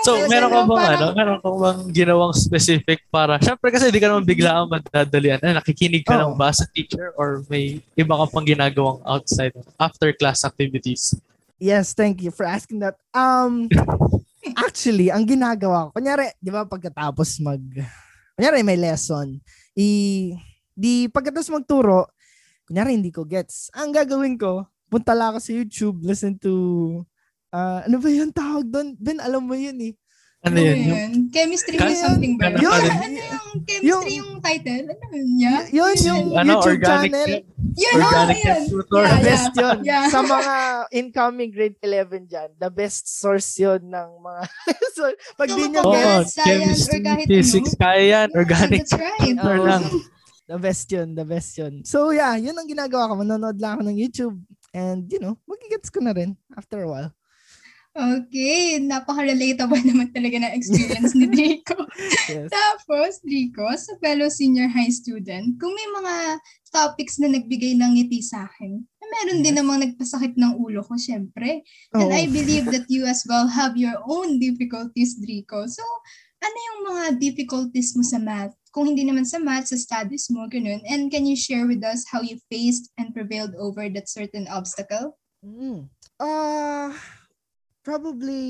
So, 0.01 0.15
meron 0.25 0.49
ka 0.49 0.63
bang 0.63 0.69
parang- 0.73 0.95
ano, 0.95 1.07
meron 1.13 1.39
ka 1.39 1.49
bang 1.53 1.79
ginawang 1.93 2.33
specific 2.33 3.03
para, 3.07 3.37
syempre 3.37 3.69
kasi 3.69 3.91
di 3.91 3.99
ka 3.99 4.09
naman 4.09 4.25
bigla 4.25 4.63
ang 4.63 4.71
magdadalian. 4.71 5.37
Ano, 5.43 5.59
nakikinig 5.59 6.01
ka 6.01 6.17
Oo. 6.17 6.19
lang 6.19 6.31
ba 6.33 6.49
sa 6.49 6.65
teacher 6.65 7.13
or 7.13 7.45
may 7.47 7.77
iba 7.93 8.15
ka 8.15 8.25
pang 8.27 8.43
ginagawang 8.43 9.03
outside 9.05 9.53
after 9.77 10.09
class 10.11 10.41
activities? 10.43 11.13
yes, 11.63 11.95
thank 11.95 12.19
you 12.19 12.27
for 12.27 12.43
asking 12.43 12.79
that. 12.79 12.99
Um, 13.13 13.71
actually, 14.67 15.07
ang 15.07 15.23
ginagawa 15.23 15.87
ko, 15.87 15.95
kunyari, 15.95 16.35
di 16.35 16.51
ba, 16.51 16.67
pagkatapos 16.67 17.39
mag, 17.39 17.61
kunyari 18.35 18.59
may 18.65 18.75
lesson, 18.75 19.39
i, 19.71 19.87
di, 20.73 21.07
pagkatapos 21.07 21.53
magturo, 21.53 22.11
kunyari 22.67 22.99
hindi 22.99 23.15
ko 23.15 23.23
gets, 23.23 23.71
ang 23.71 23.95
gagawin 23.95 24.35
ko, 24.35 24.67
punta 24.93 25.17
lang 25.17 25.33
ako 25.33 25.39
sa 25.41 25.51
YouTube, 25.57 25.97
listen 26.05 26.37
to, 26.37 26.53
ah, 27.49 27.81
ano 27.81 27.97
ba 27.97 28.07
yung 28.13 28.29
tawag 28.29 28.69
doon? 28.69 28.93
Ben, 29.01 29.17
alam 29.17 29.41
mo 29.41 29.57
yun 29.57 29.73
eh. 29.81 29.93
Ano 30.43 30.59
Ano 30.59 30.67
yun? 30.69 30.77
Yung, 30.77 30.99
yun? 30.99 31.11
Chemistry 31.31 31.79
or 31.79 31.89
something 31.95 32.35
ba? 32.35 32.51
Yun, 32.51 32.83
ano 32.83 33.15
yung 33.15 33.49
chemistry 33.63 34.13
yung, 34.19 34.29
title? 34.43 34.85
Ano 34.91 35.15
yun 35.15 35.29
niya? 35.39 35.55
Yun, 35.71 35.95
yung 36.03 36.23
ano, 36.35 36.51
YouTube 36.59 36.77
organic, 36.83 37.11
channel. 37.15 37.31
Yun, 37.73 37.93
organic 37.95 38.37
oh, 38.37 38.43
yun. 38.43 38.61
tutor. 38.69 39.01
Yeah, 39.01 39.15
The 39.15 39.23
best 39.23 39.51
yun. 39.55 39.77
Yeah. 39.87 40.05
Sa 40.11 40.19
mga 40.19 40.53
incoming 40.93 41.49
grade 41.49 41.79
11 41.79 42.27
dyan, 42.27 42.49
the 42.59 42.69
best 42.69 43.07
source 43.07 43.49
yun 43.55 43.81
ng 43.87 44.09
mga 44.19 44.41
so, 44.99 45.01
pag 45.39 45.47
So, 45.47 45.55
di 45.55 45.63
nyo 45.71 45.81
magpapag- 45.81 45.95
gets, 45.95 46.35
Oh, 46.35 46.43
Science 46.43 46.43
or 46.43 46.51
chemistry, 46.51 46.99
kahit 47.01 47.25
physics, 47.25 47.71
ano. 47.73 47.81
kaya 47.81 48.03
yan. 48.03 48.27
Yeah, 48.27 48.37
Organic 48.37 48.79
That's 48.83 48.93
right. 48.99 49.21
tutor 49.23 49.57
lang. 49.57 49.83
The 50.43 50.59
best 50.59 50.91
yun, 50.91 51.15
the 51.15 51.23
best 51.23 51.55
yun. 51.55 51.73
So 51.87 52.11
yeah, 52.11 52.35
yun 52.35 52.51
ang 52.51 52.67
ginagawa 52.67 53.07
ko. 53.07 53.15
Manonood 53.15 53.55
lang 53.63 53.79
ako 53.79 53.87
ng 53.87 53.95
YouTube. 53.95 54.35
And 54.73 55.05
you 55.13 55.21
know, 55.21 55.37
magigets 55.45 55.93
ko 55.93 56.01
na 56.01 56.11
rin 56.17 56.35
after 56.57 56.81
a 56.81 56.89
while. 56.89 57.13
Okay, 57.93 58.81
napaka-relatable 58.81 59.77
naman 59.93 60.09
talaga 60.09 60.41
na 60.41 60.49
experience 60.57 61.13
ni 61.13 61.29
Rico. 61.29 61.77
Yes. 62.25 62.49
Tapos, 62.49 63.21
Rico, 63.21 63.67
sa 63.77 63.93
fellow 64.01 64.25
senior 64.31 64.65
high 64.65 64.89
student, 64.89 65.53
kung 65.61 65.69
may 65.75 65.87
mga 66.01 66.15
topics 66.73 67.21
na 67.21 67.29
nagbigay 67.29 67.77
ng 67.77 67.93
ngiti 67.93 68.23
sa 68.23 68.49
akin, 68.49 68.81
na 68.81 69.05
meron 69.13 69.45
din 69.45 69.53
namang 69.53 69.83
nagpasakit 69.85 70.33
ng 70.33 70.57
ulo 70.57 70.81
ko, 70.81 70.97
syempre. 70.97 71.61
And 71.93 72.09
Oh. 72.09 72.15
I 72.15 72.25
believe 72.25 72.65
that 72.73 72.89
you 72.89 73.05
as 73.05 73.21
well 73.29 73.45
have 73.45 73.77
your 73.77 73.99
own 74.09 74.41
difficulties, 74.41 75.19
Rico. 75.21 75.69
So, 75.69 75.85
ano 76.43 76.57
yung 76.59 76.79
mga 76.91 77.03
difficulties 77.23 77.95
mo 77.95 78.03
sa 78.03 78.19
math? 78.19 78.51
Kung 78.75 78.91
hindi 78.91 79.07
naman 79.07 79.23
sa 79.23 79.39
math, 79.39 79.71
sa 79.71 79.79
studies 79.79 80.27
mo, 80.27 80.43
ganun. 80.51 80.83
And 80.83 81.07
can 81.07 81.23
you 81.23 81.39
share 81.39 81.63
with 81.63 81.79
us 81.85 82.03
how 82.09 82.19
you 82.19 82.41
faced 82.51 82.91
and 82.99 83.15
prevailed 83.15 83.55
over 83.55 83.87
that 83.87 84.11
certain 84.11 84.49
obstacle? 84.51 85.15
Mm. 85.39 85.87
Uh, 86.19 86.91
probably 87.85 88.43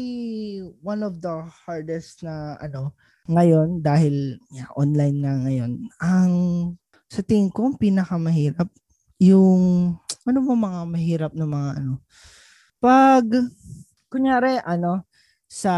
one 0.82 1.06
of 1.06 1.20
the 1.22 1.44
hardest 1.66 2.26
na 2.26 2.56
ano 2.62 2.94
ngayon 3.30 3.84
dahil 3.84 4.40
yeah, 4.54 4.70
online 4.74 5.18
nga 5.22 5.36
ngayon. 5.44 5.72
Ang 6.02 6.34
sa 7.12 7.22
tingin 7.22 7.54
ko 7.54 7.76
pinakamahirap 7.78 8.70
yung 9.22 9.94
ano 10.24 10.40
ba 10.42 10.54
mga 10.56 10.82
mahirap 10.88 11.32
na 11.36 11.46
mga 11.46 11.70
ano 11.84 12.02
pag 12.82 13.26
kunyari 14.10 14.60
ano 14.66 15.06
sa 15.46 15.74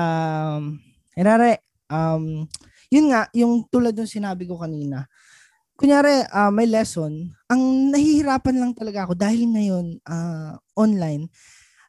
erare 1.13 1.64
um 1.92 2.46
yun 2.89 3.10
nga 3.12 3.27
yung 3.34 3.65
tulad 3.68 3.94
ng 3.98 4.10
sinabi 4.10 4.46
ko 4.46 4.62
kanina 4.62 5.10
kunyari 5.75 6.24
ah, 6.32 6.54
may 6.54 6.70
lesson 6.70 7.34
ang 7.51 7.92
nahihirapan 7.92 8.56
lang 8.56 8.72
talaga 8.72 9.06
ako 9.06 9.13
dahil 9.18 9.46
ngayon 9.51 10.00
ah, 10.08 10.56
online 10.77 11.27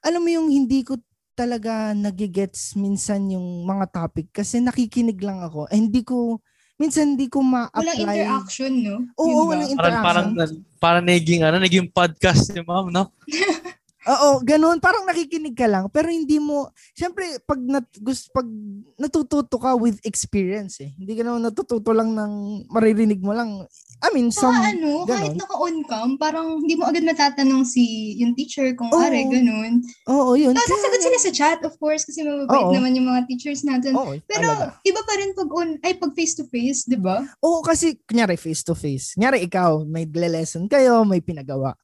alam 0.02 0.22
mo 0.22 0.30
yung 0.30 0.48
hindi 0.50 0.82
ko 0.82 0.98
talaga 1.36 1.92
nagigets 1.92 2.74
minsan 2.74 3.28
yung 3.28 3.68
mga 3.68 3.92
topic 3.92 4.32
kasi 4.32 4.58
nakikinig 4.58 5.20
lang 5.20 5.44
ako 5.44 5.68
eh, 5.68 5.76
hindi 5.76 6.02
ko 6.02 6.40
minsan 6.76 7.16
hindi 7.16 7.26
ko 7.32 7.40
ma-apply 7.40 8.04
Walang 8.04 8.04
interaction, 8.04 8.72
no? 8.84 8.96
Oo, 9.16 9.28
Yun 9.28 9.46
walang 9.48 9.70
Parang, 9.80 10.04
parang, 10.04 10.26
interaction. 10.36 10.60
parang 10.76 11.04
naging, 11.08 11.40
ano, 11.40 11.56
naging 11.56 11.88
podcast 11.88 12.52
ni 12.52 12.60
ma'am, 12.60 12.92
no? 12.92 13.08
Oo, 14.06 14.38
ganun. 14.46 14.78
Parang 14.78 15.02
nakikinig 15.02 15.58
ka 15.58 15.66
lang. 15.66 15.90
Pero 15.90 16.06
hindi 16.06 16.38
mo, 16.38 16.70
syempre, 16.94 17.42
pag, 17.42 17.58
nat, 17.58 17.86
gusto, 17.98 18.30
pag 18.30 18.46
natututo 18.96 19.58
ka 19.58 19.74
with 19.74 19.98
experience 20.06 20.78
eh. 20.78 20.94
Hindi 20.94 21.18
ka 21.18 21.26
naman 21.26 21.42
natututo 21.42 21.90
lang 21.90 22.14
ng 22.14 22.32
maririnig 22.70 23.18
mo 23.18 23.34
lang. 23.34 23.66
I 23.98 24.08
mean, 24.14 24.30
some, 24.30 24.54
Saka 24.54 24.78
ano, 24.78 25.08
kahit 25.08 25.34
ganon. 25.34 25.40
naka-on 25.42 25.76
cam, 25.90 26.08
parang 26.20 26.62
hindi 26.62 26.78
mo 26.78 26.86
agad 26.86 27.02
matatanong 27.02 27.66
si 27.66 28.14
yung 28.20 28.36
teacher 28.38 28.70
kung 28.78 28.92
Oo. 28.94 29.00
are, 29.02 29.18
ganun. 29.26 29.82
oo, 30.06 30.36
yun. 30.38 30.54
Tapos 30.54 30.70
sasagot 30.70 31.00
sila 31.02 31.18
sa 31.18 31.32
chat, 31.34 31.58
of 31.66 31.74
course, 31.80 32.06
kasi 32.06 32.22
mababait 32.22 32.62
Oo. 32.70 32.74
naman 32.76 32.94
yung 32.94 33.08
mga 33.10 33.26
teachers 33.26 33.66
natin. 33.66 33.96
Oo, 33.98 34.14
Pero 34.28 34.46
talaga. 34.54 34.78
iba 34.86 35.00
pa 35.02 35.14
rin 35.18 35.30
pag 35.34 35.50
on, 35.50 35.68
ay 35.82 35.98
pag 35.98 36.12
face-to-face, 36.14 36.86
di 36.86 36.98
ba? 37.00 37.26
Oo, 37.42 37.64
kasi, 37.64 37.98
kunyari, 38.06 38.38
face 38.38 38.62
to 38.62 38.76
face. 38.78 39.18
Kunyari, 39.18 39.42
ikaw, 39.42 39.82
may 39.82 40.06
lesson 40.06 40.70
kayo, 40.70 41.02
may 41.02 41.18
pinagawa. 41.18 41.74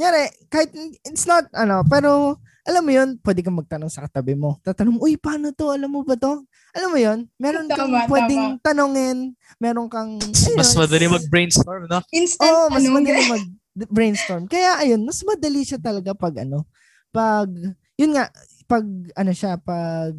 Kunyari, 0.00 0.32
kahit, 0.48 0.72
it's 1.04 1.28
not, 1.28 1.44
ano, 1.52 1.84
pero, 1.84 2.40
alam 2.64 2.80
mo 2.80 2.88
yun, 2.88 3.20
pwede 3.20 3.44
kang 3.44 3.60
magtanong 3.60 3.92
sa 3.92 4.08
katabi 4.08 4.32
mo. 4.32 4.56
Tatanong, 4.64 4.96
uy, 4.96 5.20
paano 5.20 5.52
to? 5.52 5.68
Alam 5.76 5.92
mo 5.92 6.00
ba 6.08 6.16
to? 6.16 6.40
Alam 6.72 6.88
mo 6.88 6.96
yun, 6.96 7.28
meron 7.36 7.68
kang 7.68 7.92
Tama, 7.92 8.08
pwedeng 8.08 8.56
tanongin, 8.64 9.36
meron 9.60 9.92
kang, 9.92 10.16
Mas 10.56 10.72
ayun, 10.72 10.80
madali 10.88 11.04
mag-brainstorm, 11.04 11.84
no? 11.84 12.00
Instant, 12.16 12.48
Oo, 12.48 12.72
mas 12.72 12.80
ano, 12.80 12.96
madali 12.96 13.20
mag 13.36 13.44
brainstorm. 13.92 14.48
Kaya 14.48 14.80
ayun, 14.88 15.04
mas 15.04 15.20
madali 15.20 15.68
siya 15.68 15.76
talaga 15.76 16.16
pag 16.16 16.48
ano, 16.48 16.64
pag 17.12 17.52
yun 18.00 18.16
nga 18.16 18.32
pag 18.64 18.88
ano 19.12 19.32
siya 19.36 19.60
pag 19.60 20.16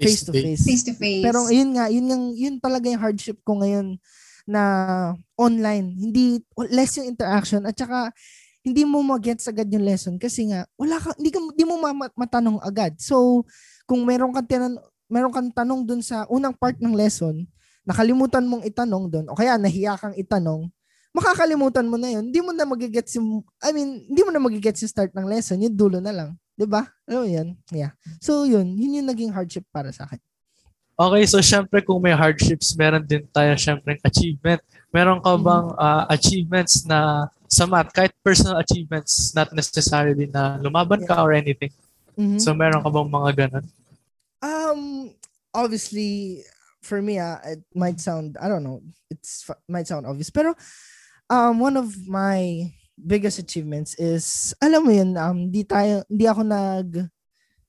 face 0.00 0.24
to 0.24 0.32
face. 0.32 0.64
face-to-face. 0.64 1.20
Pero 1.28 1.44
yun 1.52 1.76
nga, 1.76 1.92
yun 1.92 2.08
yung 2.08 2.24
yun 2.32 2.56
talaga 2.56 2.88
yung 2.88 3.04
hardship 3.04 3.36
ko 3.44 3.60
ngayon 3.60 4.00
na 4.48 4.62
online. 5.36 5.92
Hindi 5.94 6.40
less 6.72 6.96
yung 6.98 7.12
interaction 7.12 7.62
at 7.68 7.76
saka 7.76 8.10
hindi 8.60 8.84
mo 8.84 9.00
mag-gets 9.00 9.48
agad 9.48 9.68
yung 9.72 9.84
lesson 9.84 10.20
kasi 10.20 10.52
nga 10.52 10.68
wala 10.76 11.00
ka 11.00 11.16
hindi 11.16 11.32
ka 11.32 11.40
hindi 11.40 11.64
mo 11.64 11.74
ma- 11.80 12.12
matanong 12.12 12.60
agad. 12.60 12.96
So, 13.00 13.44
kung 13.88 14.04
meron 14.04 14.36
kang 14.36 14.48
tinan 14.48 14.76
meron 15.10 15.32
kang 15.32 15.50
tanong 15.50 15.82
dun 15.88 16.02
sa 16.04 16.28
unang 16.30 16.54
part 16.54 16.76
ng 16.78 16.94
lesson, 16.94 17.48
nakalimutan 17.82 18.46
mong 18.46 18.62
itanong 18.68 19.10
dun 19.10 19.26
o 19.26 19.34
kaya 19.34 19.56
nahiya 19.56 19.98
kang 19.98 20.14
itanong, 20.14 20.70
makakalimutan 21.10 21.88
mo 21.88 21.98
na 21.98 22.14
yun. 22.14 22.30
Hindi 22.30 22.40
mo 22.44 22.54
na 22.54 22.62
magigets 22.62 23.18
yung, 23.18 23.42
I 23.58 23.74
mean, 23.74 24.06
hindi 24.06 24.22
mo 24.22 24.30
na 24.30 24.38
magigets 24.38 24.78
yung 24.86 24.92
start 24.92 25.10
ng 25.10 25.26
lesson, 25.26 25.58
yung 25.58 25.74
dulo 25.74 25.98
na 25.98 26.14
lang. 26.14 26.30
'Di 26.54 26.68
ba? 26.68 26.84
Mo 27.08 27.24
yun? 27.24 27.56
Yeah. 27.72 27.96
So, 28.20 28.44
yun. 28.44 28.76
Yun 28.76 29.02
yung 29.02 29.08
naging 29.08 29.32
hardship 29.32 29.64
para 29.72 29.88
sa 29.90 30.04
akin. 30.04 30.20
Okay, 31.00 31.24
so 31.24 31.40
syempre 31.40 31.80
kung 31.80 31.96
may 31.96 32.12
hardships, 32.12 32.76
meron 32.76 33.00
din 33.00 33.24
tayo 33.32 33.56
syempre 33.56 33.96
achievement. 34.04 34.60
Meron 34.92 35.24
ka 35.24 35.32
bang 35.40 35.72
ah, 35.80 36.04
achievements 36.12 36.84
na 36.84 37.24
sa 37.50 37.66
math, 37.66 37.90
kahit 37.90 38.14
personal 38.22 38.62
achievements, 38.62 39.34
not 39.34 39.50
necessarily 39.50 40.30
na 40.30 40.56
lumaban 40.62 41.02
ka 41.02 41.18
or 41.18 41.34
anything. 41.34 41.74
Mhm. 42.14 42.38
So 42.38 42.54
meron 42.54 42.86
ka 42.86 42.90
bang 42.94 43.10
mga 43.10 43.30
ganun? 43.34 43.66
Um, 44.38 45.12
obviously, 45.50 46.46
for 46.80 47.02
me, 47.02 47.18
ah, 47.18 47.42
it 47.44 47.60
might 47.74 47.98
sound, 47.98 48.38
I 48.40 48.46
don't 48.46 48.62
know, 48.62 48.80
it's 49.10 49.44
might 49.68 49.90
sound 49.90 50.06
obvious, 50.06 50.30
pero 50.30 50.54
um, 51.28 51.58
one 51.58 51.76
of 51.76 51.90
my 52.06 52.70
biggest 52.94 53.42
achievements 53.42 53.98
is, 53.98 54.54
alam 54.62 54.86
mo 54.86 54.92
yun, 54.94 55.18
um, 55.18 55.50
di 55.50 55.66
tayo, 55.66 56.06
di 56.06 56.24
ako 56.30 56.46
nag, 56.46 57.10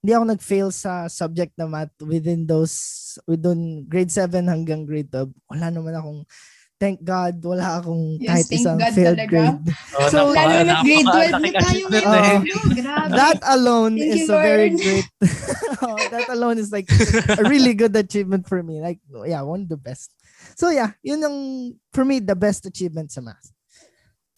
di 0.02 0.12
ako 0.14 0.24
nag-fail 0.30 0.70
sa 0.70 1.10
subject 1.10 1.58
na 1.58 1.66
math 1.66 1.94
within 2.06 2.46
those, 2.46 3.18
within 3.26 3.84
grade 3.90 4.12
7 4.14 4.46
hanggang 4.46 4.86
grade 4.86 5.10
12. 5.10 5.30
Wala 5.50 5.68
naman 5.74 5.94
akong, 5.98 6.22
thank 6.82 6.98
God, 7.00 7.38
wala 7.46 7.78
akong 7.78 8.18
Yes, 8.18 8.26
kahit 8.26 8.46
thank 8.50 8.58
isang 8.58 8.78
God 8.82 8.94
failed 8.98 9.20
talaga. 9.22 9.30
grade. 9.30 9.62
Oh, 9.94 10.08
So, 10.10 10.18
napaka- 10.18 10.50
Lalo 10.50 10.58
na 10.66 10.76
grade 10.82 11.06
12 11.06 11.30
na 11.38 11.50
tayo 11.54 11.84
ngayon. 11.86 12.02
eh. 12.10 12.40
Grabe. 12.82 13.14
That 13.14 13.40
alone 13.46 13.94
Thank 14.02 14.16
is 14.18 14.26
a 14.26 14.40
very 14.42 14.70
Lord. 14.74 14.82
great 14.82 15.08
oh, 15.86 15.98
that 16.10 16.28
alone 16.28 16.58
is 16.58 16.74
like 16.74 16.90
a 17.30 17.44
really 17.46 17.78
good 17.78 17.94
achievement 17.94 18.50
for 18.50 18.66
me. 18.66 18.82
Like 18.82 18.98
yeah, 19.24 19.46
one 19.46 19.62
of 19.64 19.70
the 19.70 19.78
best. 19.78 20.10
So 20.58 20.74
yeah, 20.74 20.98
yun 21.06 21.22
ang 21.22 21.38
for 21.94 22.02
me 22.02 22.18
the 22.18 22.34
best 22.34 22.66
achievement 22.66 23.14
sa 23.14 23.22
math. 23.22 23.46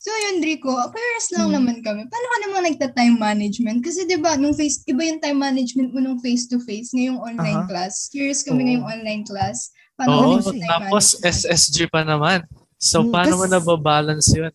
So 0.03 0.11
yun, 0.11 0.43
Rico, 0.43 0.67
pares 0.91 1.31
lang 1.31 1.47
Hmm. 1.47 1.63
naman 1.63 1.79
kami. 1.79 2.03
Paano 2.11 2.25
ka 2.27 2.37
naman 2.43 2.61
nagta-time 2.67 3.15
management? 3.15 3.87
Kasi 3.87 4.03
di 4.03 4.19
ba 4.19 4.35
nung 4.35 4.51
face, 4.51 4.83
iba 4.83 4.99
yung 4.99 5.23
time 5.23 5.39
management 5.39 5.95
mo 5.95 6.03
nung 6.03 6.19
face-to-face, 6.19 6.91
ngayong 6.91 7.23
online 7.23 7.63
Aha. 7.63 7.69
class. 7.71 8.11
Curious 8.11 8.43
kami 8.43 8.59
Oo. 8.59 8.65
ngayong 8.67 8.87
online 8.89 9.23
class. 9.23 9.71
Oo, 10.09 10.39
nagta-time 10.39 10.67
tapos? 10.67 11.05
SSG 11.23 11.77
pa 11.87 12.01
naman. 12.03 12.43
So 12.79 13.07
Mm, 13.07 13.11
paano 13.15 13.33
mo 13.39 13.45
nababalance 13.47 14.29
yun? 14.35 14.53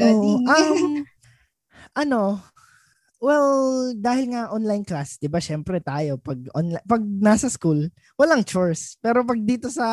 Oo, 0.00 0.40
um, 0.40 1.04
ano, 1.92 2.40
well, 3.20 3.90
dahil 3.98 4.32
nga 4.32 4.48
online 4.48 4.86
class, 4.86 5.20
'di 5.20 5.28
ba? 5.28 5.38
Syempre 5.42 5.82
tayo 5.84 6.16
pag 6.16 6.40
online 6.56 6.84
pag 6.88 7.02
nasa 7.04 7.52
school, 7.52 7.90
walang 8.16 8.46
chores. 8.46 8.96
Pero 9.04 9.26
pag 9.26 9.36
dito 9.44 9.68
sa 9.68 9.86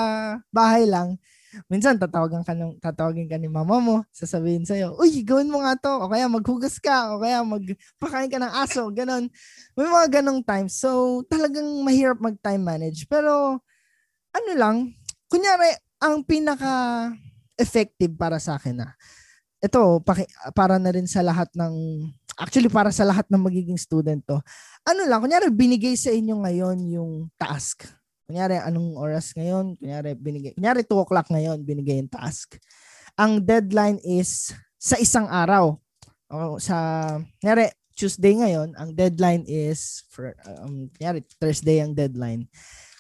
bahay 0.54 0.88
lang, 0.88 1.20
minsan 1.68 2.00
tatawagan 2.00 2.46
ka 2.48 2.54
ng 2.56 2.80
tatawagin 2.80 3.28
ka 3.28 3.36
ni 3.36 3.52
mama 3.52 3.82
mo, 3.84 3.96
sasabihin 4.16 4.64
sa 4.64 4.78
iyo, 4.80 4.96
"Uy, 4.96 5.26
gawin 5.28 5.52
mo 5.52 5.60
nga 5.66 5.76
'to." 5.76 5.92
O 6.08 6.10
kaya 6.12 6.30
maghugas 6.32 6.80
ka, 6.80 7.18
o 7.18 7.20
kaya 7.20 7.44
magpakain 7.44 8.32
ka 8.32 8.40
ng 8.40 8.54
aso, 8.64 8.88
ganon. 8.96 9.28
May 9.76 9.88
mga 9.90 10.22
ganong 10.22 10.42
times. 10.46 10.80
So, 10.80 11.22
talagang 11.28 11.68
mahirap 11.84 12.22
mag-time 12.24 12.64
manage. 12.64 13.04
Pero 13.12 13.60
ano 14.38 14.52
lang, 14.54 14.76
kunyari 15.28 15.74
ang 15.98 16.22
pinaka 16.22 17.10
effective 17.58 18.14
para 18.14 18.38
sa 18.38 18.62
akin 18.62 18.86
na 18.86 18.94
ito 19.58 19.82
paki, 20.06 20.30
para 20.54 20.78
na 20.78 20.94
rin 20.94 21.10
sa 21.10 21.26
lahat 21.26 21.50
ng 21.58 22.06
actually 22.38 22.70
para 22.70 22.94
sa 22.94 23.02
lahat 23.02 23.26
ng 23.34 23.42
magiging 23.42 23.80
student 23.80 24.22
to. 24.22 24.38
Ano 24.86 25.02
lang, 25.10 25.26
kunyari 25.26 25.50
binigay 25.50 25.98
sa 25.98 26.14
inyo 26.14 26.46
ngayon 26.46 26.78
yung 26.94 27.12
task. 27.42 27.90
Kunyari 28.30 28.62
anong 28.62 28.94
oras 29.00 29.34
ngayon? 29.34 29.74
Kunyari 29.82 30.14
binigay. 30.14 30.52
Kunyari 30.54 30.86
2 30.86 31.04
o'clock 31.04 31.28
ngayon 31.34 31.66
binigay 31.66 31.98
yung 31.98 32.12
task. 32.12 32.62
Ang 33.18 33.42
deadline 33.42 33.98
is 34.06 34.54
sa 34.78 35.02
isang 35.02 35.26
araw. 35.26 35.74
O 36.30 36.62
sa 36.62 36.78
kunyari 37.42 37.74
Tuesday 37.98 38.38
ngayon, 38.38 38.78
ang 38.78 38.94
deadline 38.94 39.42
is 39.50 40.06
for 40.14 40.38
um, 40.46 40.86
kunyari 40.94 41.26
Thursday 41.42 41.82
ang 41.82 41.98
deadline. 41.98 42.46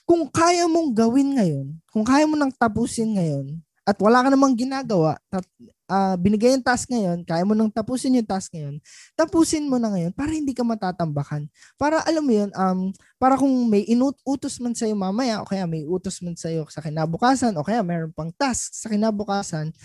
Kung 0.07 0.23
kaya 0.31 0.63
mong 0.71 0.95
gawin 0.95 1.35
ngayon, 1.35 1.67
kung 1.91 2.07
kaya 2.07 2.23
mo 2.23 2.39
nang 2.39 2.47
tapusin 2.55 3.11
ngayon, 3.11 3.59
at 3.83 3.99
wala 3.99 4.23
ka 4.23 4.31
namang 4.31 4.55
ginagawa, 4.55 5.19
tat, 5.27 5.43
ah, 5.91 6.15
binigay 6.15 6.55
yung 6.55 6.63
task 6.63 6.87
ngayon, 6.87 7.27
kaya 7.27 7.43
mo 7.43 7.51
nang 7.51 7.67
tapusin 7.67 8.15
yung 8.15 8.23
task 8.23 8.55
ngayon, 8.55 8.79
tapusin 9.19 9.67
mo 9.67 9.75
na 9.75 9.91
ngayon 9.91 10.15
para 10.15 10.31
hindi 10.31 10.55
ka 10.55 10.63
matatambakan. 10.63 11.51
Para 11.75 12.07
alam 12.07 12.23
mo 12.23 12.31
yun, 12.31 12.47
um, 12.55 12.95
para 13.19 13.35
kung 13.35 13.51
may 13.67 13.83
inutos 13.83 14.63
man 14.63 14.71
sa'yo 14.71 14.95
mamaya, 14.95 15.43
o 15.43 15.47
kaya 15.47 15.67
may 15.67 15.83
utos 15.83 16.23
man 16.23 16.39
sa'yo 16.39 16.63
sa 16.71 16.79
kinabukasan, 16.79 17.51
o 17.59 17.63
kaya 17.67 17.83
mayroon 17.83 18.15
pang 18.15 18.31
task 18.31 18.79
sa 18.79 18.87
kinabukasan, 18.87 19.75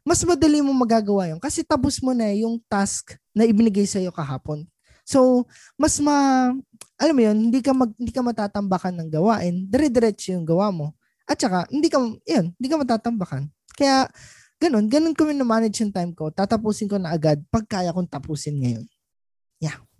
mas 0.00 0.24
madali 0.24 0.64
mo 0.64 0.72
magagawa 0.72 1.28
yun 1.28 1.36
kasi 1.36 1.60
tapos 1.60 2.00
mo 2.00 2.16
na 2.16 2.32
yung 2.32 2.56
task 2.72 3.20
na 3.36 3.44
ibinigay 3.44 3.84
sa'yo 3.84 4.08
kahapon. 4.08 4.64
So, 5.08 5.48
mas 5.80 5.96
ma 6.04 6.52
alam 7.00 7.14
mo 7.16 7.22
'yun, 7.24 7.48
hindi 7.48 7.64
ka 7.64 7.72
mag, 7.72 7.88
hindi 7.96 8.12
ka 8.12 8.20
matatambakan 8.20 8.92
ng 9.00 9.08
gawain, 9.08 9.64
dire-diretso 9.64 10.36
yung 10.36 10.44
gawa 10.44 10.68
mo. 10.68 10.92
At 11.24 11.40
saka 11.40 11.64
hindi 11.72 11.88
ka 11.88 11.96
'yun, 12.28 12.52
hindi 12.52 12.68
ka 12.68 12.76
matatambakan. 12.76 13.48
Kaya 13.72 14.04
ganun, 14.60 14.84
ganun 14.90 15.16
ko 15.16 15.24
na-manage 15.24 15.80
yung 15.80 15.94
time 15.94 16.12
ko. 16.12 16.28
Tatapusin 16.28 16.90
ko 16.90 17.00
na 17.00 17.16
agad 17.16 17.40
pag 17.48 17.64
kaya 17.64 17.94
kong 17.94 18.10
tapusin 18.10 18.60
ngayon. 18.60 18.84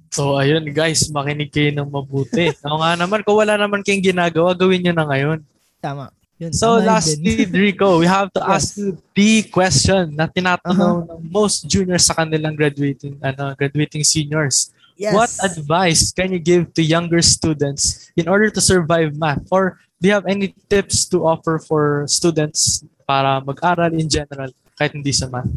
So 0.08 0.40
ayun 0.40 0.64
guys, 0.72 1.04
makinig 1.12 1.52
kayo 1.52 1.68
ng 1.68 1.88
mabuti. 1.88 2.48
Ako 2.64 2.80
nga 2.80 2.96
naman, 2.96 3.20
kung 3.20 3.36
wala 3.36 3.60
naman 3.60 3.84
kayong 3.84 4.00
ginagawa, 4.00 4.56
gawin 4.56 4.80
nyo 4.80 4.92
na 4.96 5.04
ngayon. 5.04 5.38
Tama. 5.84 6.08
Yun, 6.40 6.48
So 6.56 6.80
lastly. 6.80 7.44
Drico, 7.44 8.00
we 8.00 8.08
have 8.08 8.32
to 8.32 8.40
Yes. 8.40 8.48
ask 8.48 8.68
you 8.80 8.96
the 9.12 9.44
question 9.52 10.16
na 10.16 10.24
tinatanong 10.24 11.04
Uh-huh. 11.04 11.12
ng 11.12 11.28
most 11.28 11.68
juniors 11.68 12.08
sa 12.08 12.16
kanilang 12.16 12.56
graduating 12.56 13.20
ano, 13.20 13.52
graduating 13.52 14.00
seniors. 14.00 14.72
Yes. 14.98 15.14
What 15.14 15.30
advice 15.46 16.10
can 16.10 16.34
you 16.34 16.42
give 16.42 16.74
to 16.74 16.82
younger 16.82 17.22
students 17.22 18.10
in 18.18 18.26
order 18.26 18.50
to 18.50 18.60
survive 18.60 19.14
math? 19.14 19.46
Or 19.54 19.78
do 20.02 20.10
you 20.10 20.14
have 20.14 20.26
any 20.26 20.52
tips 20.68 21.06
to 21.14 21.24
offer 21.24 21.62
for 21.62 22.04
students 22.10 22.82
para 23.06 23.40
mag-aral 23.40 23.94
in 23.94 24.10
general 24.10 24.50
kahit 24.74 24.92
hindi 24.92 25.14
sa 25.14 25.30
math? 25.30 25.48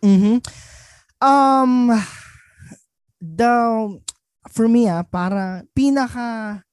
Mhm. 0.00 0.40
Um 1.20 1.92
the 3.20 3.52
for 4.48 4.64
me 4.64 4.88
ah 4.88 5.04
para 5.04 5.62
pinaka 5.76 6.64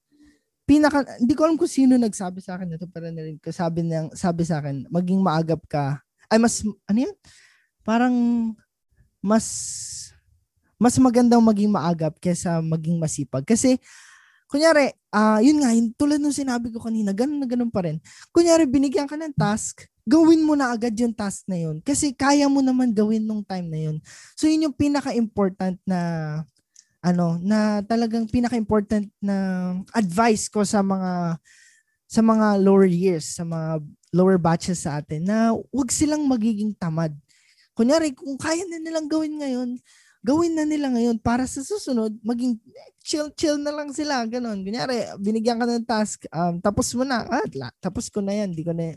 pinaka 0.64 1.04
hindi 1.20 1.36
ko 1.36 1.44
alam 1.44 1.60
kung 1.60 1.68
sino 1.68 2.00
nagsabi 2.00 2.40
sa 2.40 2.56
akin 2.56 2.80
ito 2.80 2.88
pero 2.88 3.12
narinig 3.12 3.44
ko 3.44 3.52
sabi 3.52 3.84
niyang 3.84 4.16
sabi 4.16 4.48
sa 4.48 4.64
akin 4.64 4.88
maging 4.88 5.20
maagap 5.20 5.60
ka 5.68 6.00
ay 6.32 6.40
mas 6.40 6.64
ano 6.64 7.00
yun 7.04 7.16
parang 7.84 8.16
mas 9.20 9.48
mas 10.78 10.96
magandang 11.02 11.42
maging 11.42 11.74
maagap 11.74 12.16
kaysa 12.22 12.62
maging 12.62 13.02
masipag 13.02 13.46
kasi 13.46 13.82
kunyari 14.48 14.94
ah 15.12 15.44
yun 15.44 15.60
nga 15.60 15.76
yun, 15.76 15.92
tulad 15.98 16.22
nung 16.22 16.34
sinabi 16.34 16.72
ko 16.72 16.80
kanina 16.80 17.12
ganun 17.12 17.42
na 17.42 17.48
ganun 17.50 17.74
pa 17.74 17.84
rin 17.84 18.00
kunyari 18.32 18.64
binigyan 18.64 19.10
ka 19.10 19.20
ng 19.20 19.36
task 19.36 19.86
gawin 20.08 20.40
mo 20.48 20.56
na 20.56 20.72
agad 20.72 20.96
yung 20.96 21.12
task 21.12 21.44
na 21.52 21.60
yun. 21.60 21.84
Kasi 21.84 22.16
kaya 22.16 22.48
mo 22.48 22.64
naman 22.64 22.96
gawin 22.96 23.28
nung 23.28 23.44
time 23.44 23.68
na 23.68 23.92
yun. 23.92 24.00
So 24.40 24.48
yun 24.48 24.72
yung 24.72 24.76
pinaka-important 24.80 25.76
na 25.84 26.00
ano, 27.04 27.36
na 27.44 27.84
talagang 27.84 28.32
pinaka-important 28.32 29.12
na 29.20 29.36
advice 29.92 30.48
ko 30.48 30.64
sa 30.64 30.80
mga 30.80 31.36
sa 32.08 32.22
mga 32.24 32.64
lower 32.64 32.88
years, 32.88 33.36
sa 33.36 33.44
mga 33.44 33.84
lower 34.16 34.40
batches 34.40 34.88
sa 34.88 35.04
atin 35.04 35.28
na 35.28 35.52
wag 35.76 35.92
silang 35.92 36.24
magiging 36.24 36.72
tamad. 36.72 37.12
Kunyari, 37.76 38.16
kung 38.16 38.40
kaya 38.40 38.64
na 38.64 38.80
nilang 38.80 39.12
gawin 39.12 39.38
ngayon, 39.38 39.70
gawin 40.28 40.52
na 40.52 40.64
nila 40.64 40.92
ngayon 40.92 41.16
para 41.18 41.48
sa 41.48 41.64
susunod, 41.64 42.12
maging 42.22 42.60
chill-chill 43.00 43.56
na 43.56 43.72
lang 43.72 43.90
sila. 43.90 44.28
Ganon. 44.28 44.60
Kunyari, 44.60 45.08
binigyan 45.18 45.56
ka 45.56 45.64
ng 45.64 45.88
task, 45.88 46.28
um, 46.30 46.60
tapos 46.60 46.92
mo 46.92 47.02
na. 47.02 47.24
Ah, 47.24 47.48
la- 47.56 47.72
tapos 47.80 48.12
ko 48.12 48.20
na 48.20 48.36
yan. 48.36 48.52
Di 48.52 48.62
ko 48.62 48.76
na, 48.76 48.92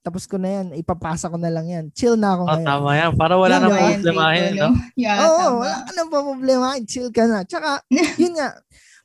tapos 0.00 0.22
ko 0.24 0.38
na 0.38 0.48
yan. 0.52 0.66
Ipapasa 0.72 1.26
ko 1.26 1.34
na 1.34 1.50
lang 1.50 1.66
yan. 1.66 1.84
Chill 1.90 2.14
na 2.14 2.38
ako 2.38 2.42
Oh, 2.42 2.48
ngayon. 2.54 2.62
tama 2.64 2.90
yan. 2.94 3.10
Para 3.12 3.34
wala 3.34 3.58
nang 3.58 3.74
yan, 3.74 3.98
problemahin, 3.98 4.50
no? 4.54 4.68
Yeah, 4.94 5.18
Oo, 5.20 5.34
tama. 5.36 5.58
wala 5.60 5.76
ka 5.82 5.90
nang 5.92 6.10
problema. 6.12 6.66
Chill 6.80 7.10
ka 7.10 7.24
na. 7.26 7.42
Tsaka, 7.42 7.82
yun 8.22 8.38
nga, 8.38 8.54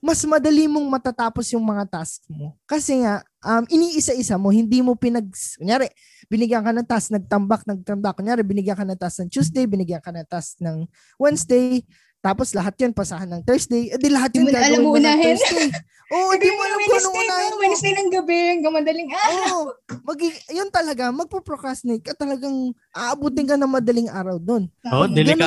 mas 0.01 0.25
madali 0.25 0.65
mong 0.65 0.89
matatapos 0.89 1.53
yung 1.53 1.61
mga 1.61 1.85
task 1.85 2.25
mo. 2.25 2.57
Kasi 2.65 3.05
nga, 3.05 3.21
um, 3.45 3.63
iniisa-isa 3.69 4.33
mo, 4.35 4.49
hindi 4.49 4.81
mo 4.81 4.97
pinag... 4.97 5.29
Kunyari, 5.61 5.93
binigyan 6.25 6.65
ka 6.65 6.73
ng 6.73 6.89
task, 6.89 7.13
nagtambak, 7.13 7.61
nagtambak. 7.69 8.17
Kunyari, 8.17 8.41
binigyan 8.41 8.73
ka 8.73 8.81
ng 8.81 8.97
task 8.97 9.21
ng 9.21 9.29
Tuesday, 9.29 9.69
binigyan 9.69 10.01
ka 10.01 10.09
ng 10.09 10.25
task 10.25 10.57
ng 10.57 10.89
Wednesday, 11.21 11.85
tapos 12.21 12.53
lahat 12.53 12.77
yun, 12.77 12.93
pasahan 12.93 13.25
ng 13.25 13.41
Thursday. 13.41 13.89
Eh, 13.89 13.97
di 13.97 14.13
lahat 14.13 14.29
yun 14.37 14.45
na 14.45 14.61
alam 14.61 14.77
gagawin 14.77 14.85
mo 14.85 14.93
ng 14.93 15.01
unahin. 15.01 15.37
Thursday. 15.41 15.69
Oo, 16.13 16.31
di 16.41 16.49
mo 16.53 16.61
alam 16.61 16.77
kung 16.77 16.93
Wednesday, 16.93 17.25
unahin 17.25 17.49
mo. 17.49 17.61
Wednesday 17.65 17.93
ng 17.97 18.09
gabi, 18.13 18.37
hanggang 18.57 18.73
madaling 18.77 19.09
ah. 19.09 19.29
Oo. 19.33 19.61
Magi, 20.05 20.27
yun 20.53 20.69
talaga, 20.69 21.09
magpo-procrastinate 21.09 22.05
ka 22.05 22.13
talagang 22.13 22.77
aabutin 22.93 23.49
ka 23.49 23.57
ng 23.57 23.73
madaling 23.73 24.09
araw 24.13 24.37
doon. 24.37 24.69
Oh, 24.85 25.09
Tama. 25.09 25.17
Ganun 25.17 25.41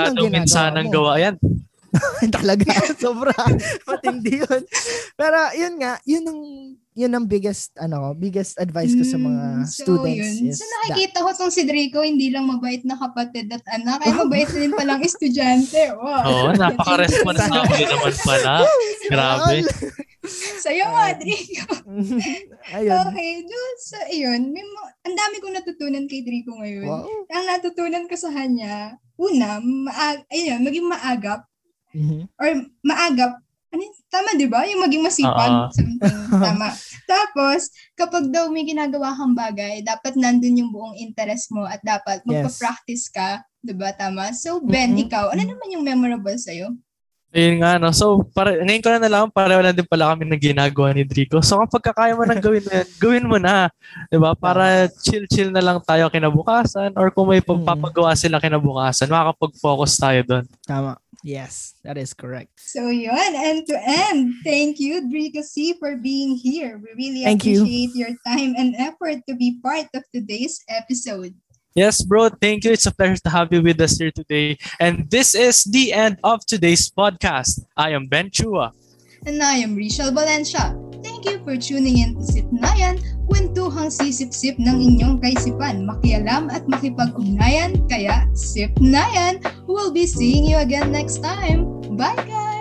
ang 0.74 0.90
gawa 0.90 1.12
yan. 1.18 1.34
talaga 2.36 2.70
sobra 3.00 3.34
matindi 3.86 4.38
yun 4.38 4.62
pero 5.14 5.38
yun 5.52 5.74
nga 5.76 5.98
yun 6.02 6.24
ang 6.24 6.40
yun 6.92 7.10
ang 7.10 7.26
biggest 7.26 7.74
ano 7.74 8.12
biggest 8.12 8.54
advice 8.56 8.92
ko 8.92 9.02
sa 9.02 9.16
mga 9.16 9.42
Mm, 9.56 9.66
students 9.66 10.30
So, 10.30 10.38
yun. 10.38 10.48
is 10.48 10.56
so 10.56 10.62
that. 10.62 10.72
nakikita 10.84 11.18
ko 11.20 11.30
tong 11.32 11.50
si 11.50 11.62
Draco, 11.62 12.00
hindi 12.00 12.28
lang 12.28 12.44
mabait 12.44 12.82
na 12.82 12.94
kapatid 12.94 13.48
at 13.48 13.66
anak, 13.68 13.98
ay 14.00 14.12
mabait 14.12 14.46
din 14.46 14.70
palang 14.70 15.00
estudyante. 15.00 15.90
Wow. 15.92 16.22
Oo, 16.22 16.46
napaka-responsible 16.52 17.50
naman 17.84 18.14
pala. 18.20 18.62
Grabe. 19.04 19.66
Sa'yo 20.56 20.84
nga, 20.86 21.04
Draco. 21.14 21.74
ayun 22.70 22.94
Okay, 23.04 23.30
doon 23.42 23.74
sa 23.76 23.98
iyon, 24.06 24.42
may 24.48 24.64
ma- 24.64 24.94
ang 25.02 25.14
dami 25.14 25.36
kong 25.38 25.54
natutunan 25.54 26.06
kay 26.06 26.22
Draco 26.22 26.52
ngayon. 26.56 26.86
wow 26.86 27.06
Ang 27.28 27.44
natutunan 27.48 28.04
ko 28.06 28.14
sa 28.14 28.30
kanya, 28.30 28.74
una, 29.14 29.58
maag- 29.58 30.24
ayun, 30.28 30.62
maging 30.62 30.86
maagap 30.86 31.42
Mhm. 31.94 32.26
or 32.34 32.48
maagap, 32.82 33.38
ano 33.70 33.82
tama 34.06 34.34
di 34.34 34.46
ba? 34.46 34.62
Yung 34.66 34.82
maging 34.82 35.02
masipag. 35.02 35.70
Something, 35.74 35.98
tama. 36.46 36.68
Tapos, 37.04 37.66
kapag 37.94 38.30
daw 38.30 38.46
may 38.46 38.62
ginagawa 38.62 39.14
kang 39.14 39.34
bagay, 39.34 39.82
dapat 39.82 40.14
nandun 40.14 40.58
yung 40.58 40.70
buong 40.70 40.94
interest 40.94 41.50
mo 41.50 41.62
at 41.64 41.78
dapat 41.80 42.22
Yes. 42.22 42.42
magpa-practice 42.46 43.10
ka. 43.10 43.30
Di 43.58 43.72
ba? 43.72 43.90
Tama. 43.90 44.30
So, 44.30 44.58
Ben, 44.60 44.94
Mhm. 44.94 45.06
ikaw, 45.06 45.30
ano 45.30 45.42
naman 45.42 45.72
yung 45.72 45.82
memorable 45.82 46.36
sa'yo? 46.36 46.74
Ayun 47.34 47.58
nga, 47.58 47.82
no? 47.82 47.90
So, 47.90 48.22
para, 48.30 48.54
ngayon 48.62 48.78
ko 48.78 48.88
na 48.94 49.02
nalaman, 49.02 49.34
pareho 49.34 49.58
na 49.58 49.74
din 49.74 49.82
pala 49.82 50.14
kami 50.14 50.22
ng 50.22 50.38
ginagawa 50.38 50.94
ni 50.94 51.02
Drico. 51.02 51.42
So, 51.42 51.58
kapag 51.58 51.90
kakaya 51.90 52.14
mo 52.14 52.22
nang 52.22 52.38
gawin 52.46 52.62
mo 52.62 52.70
yan, 52.70 52.86
gawin 53.02 53.26
mo 53.26 53.36
na. 53.42 53.66
'Di 54.06 54.22
ba 54.22 54.38
Para 54.38 54.86
chill-chill 55.02 55.50
na 55.50 55.58
lang 55.58 55.82
tayo 55.82 56.06
kinabukasan 56.06 56.94
or 56.94 57.10
kung 57.10 57.26
may 57.26 57.42
pagpapagawa 57.42 58.14
sila 58.14 58.38
kinabukasan, 58.38 59.10
makakapag-focus 59.10 59.92
tayo 59.98 60.20
doon. 60.22 60.44
tama 60.62 60.94
yes 61.24 61.74
that 61.82 61.96
is 61.96 62.12
correct 62.12 62.52
So, 62.60 62.92
yun. 62.92 63.32
end 63.34 63.64
to 63.72 63.76
end, 63.80 64.34
thank 64.44 64.76
you, 64.78 65.08
Drico 65.08 65.42
C, 65.42 65.72
for 65.80 65.96
being 65.96 66.36
here. 66.36 66.76
We 66.76 66.92
really 66.94 67.24
Thank 67.24 67.48
you. 67.48 67.64
appreciate 67.64 67.96
your 67.96 68.12
time 68.28 68.52
and 68.60 68.76
effort 68.76 69.24
to 69.28 69.34
be 69.34 69.56
part 69.64 69.88
of 69.96 70.04
today's 70.12 70.60
episode. 70.68 71.32
Yes, 71.74 72.04
bro. 72.04 72.28
Thank 72.28 72.62
you. 72.64 72.70
It's 72.76 72.86
a 72.86 72.94
pleasure 72.94 73.18
to 73.24 73.30
have 73.34 73.50
you 73.50 73.58
with 73.64 73.80
us 73.80 73.98
here 73.98 74.12
today. 74.12 74.58
And 74.78 75.10
this 75.10 75.34
is 75.34 75.64
the 75.64 75.90
end 75.96 76.20
of 76.22 76.44
today's 76.46 76.86
podcast. 76.92 77.64
I 77.76 77.90
am 77.96 78.06
Ben 78.06 78.30
Chua. 78.30 78.70
And 79.26 79.42
I 79.42 79.64
am 79.64 79.74
Rachel 79.74 80.12
Valencia. 80.12 80.76
Thank 81.04 81.28
you 81.28 81.36
for 81.44 81.60
tuning 81.60 82.00
in 82.00 82.16
to 82.16 82.24
Sipnayan, 82.24 82.96
kwentuhang 83.28 83.92
sisip-sip 83.92 84.56
ng 84.56 84.80
inyong 84.80 85.20
kaisipan, 85.20 85.84
makialam 85.84 86.48
at 86.48 86.64
makipag-ugnayan, 86.64 87.84
kaya 87.92 88.24
Sipnayan! 88.32 89.44
We'll 89.68 89.92
be 89.92 90.08
seeing 90.08 90.48
you 90.48 90.56
again 90.64 90.88
next 90.88 91.20
time. 91.20 91.68
Bye 92.00 92.16
guys! 92.24 92.53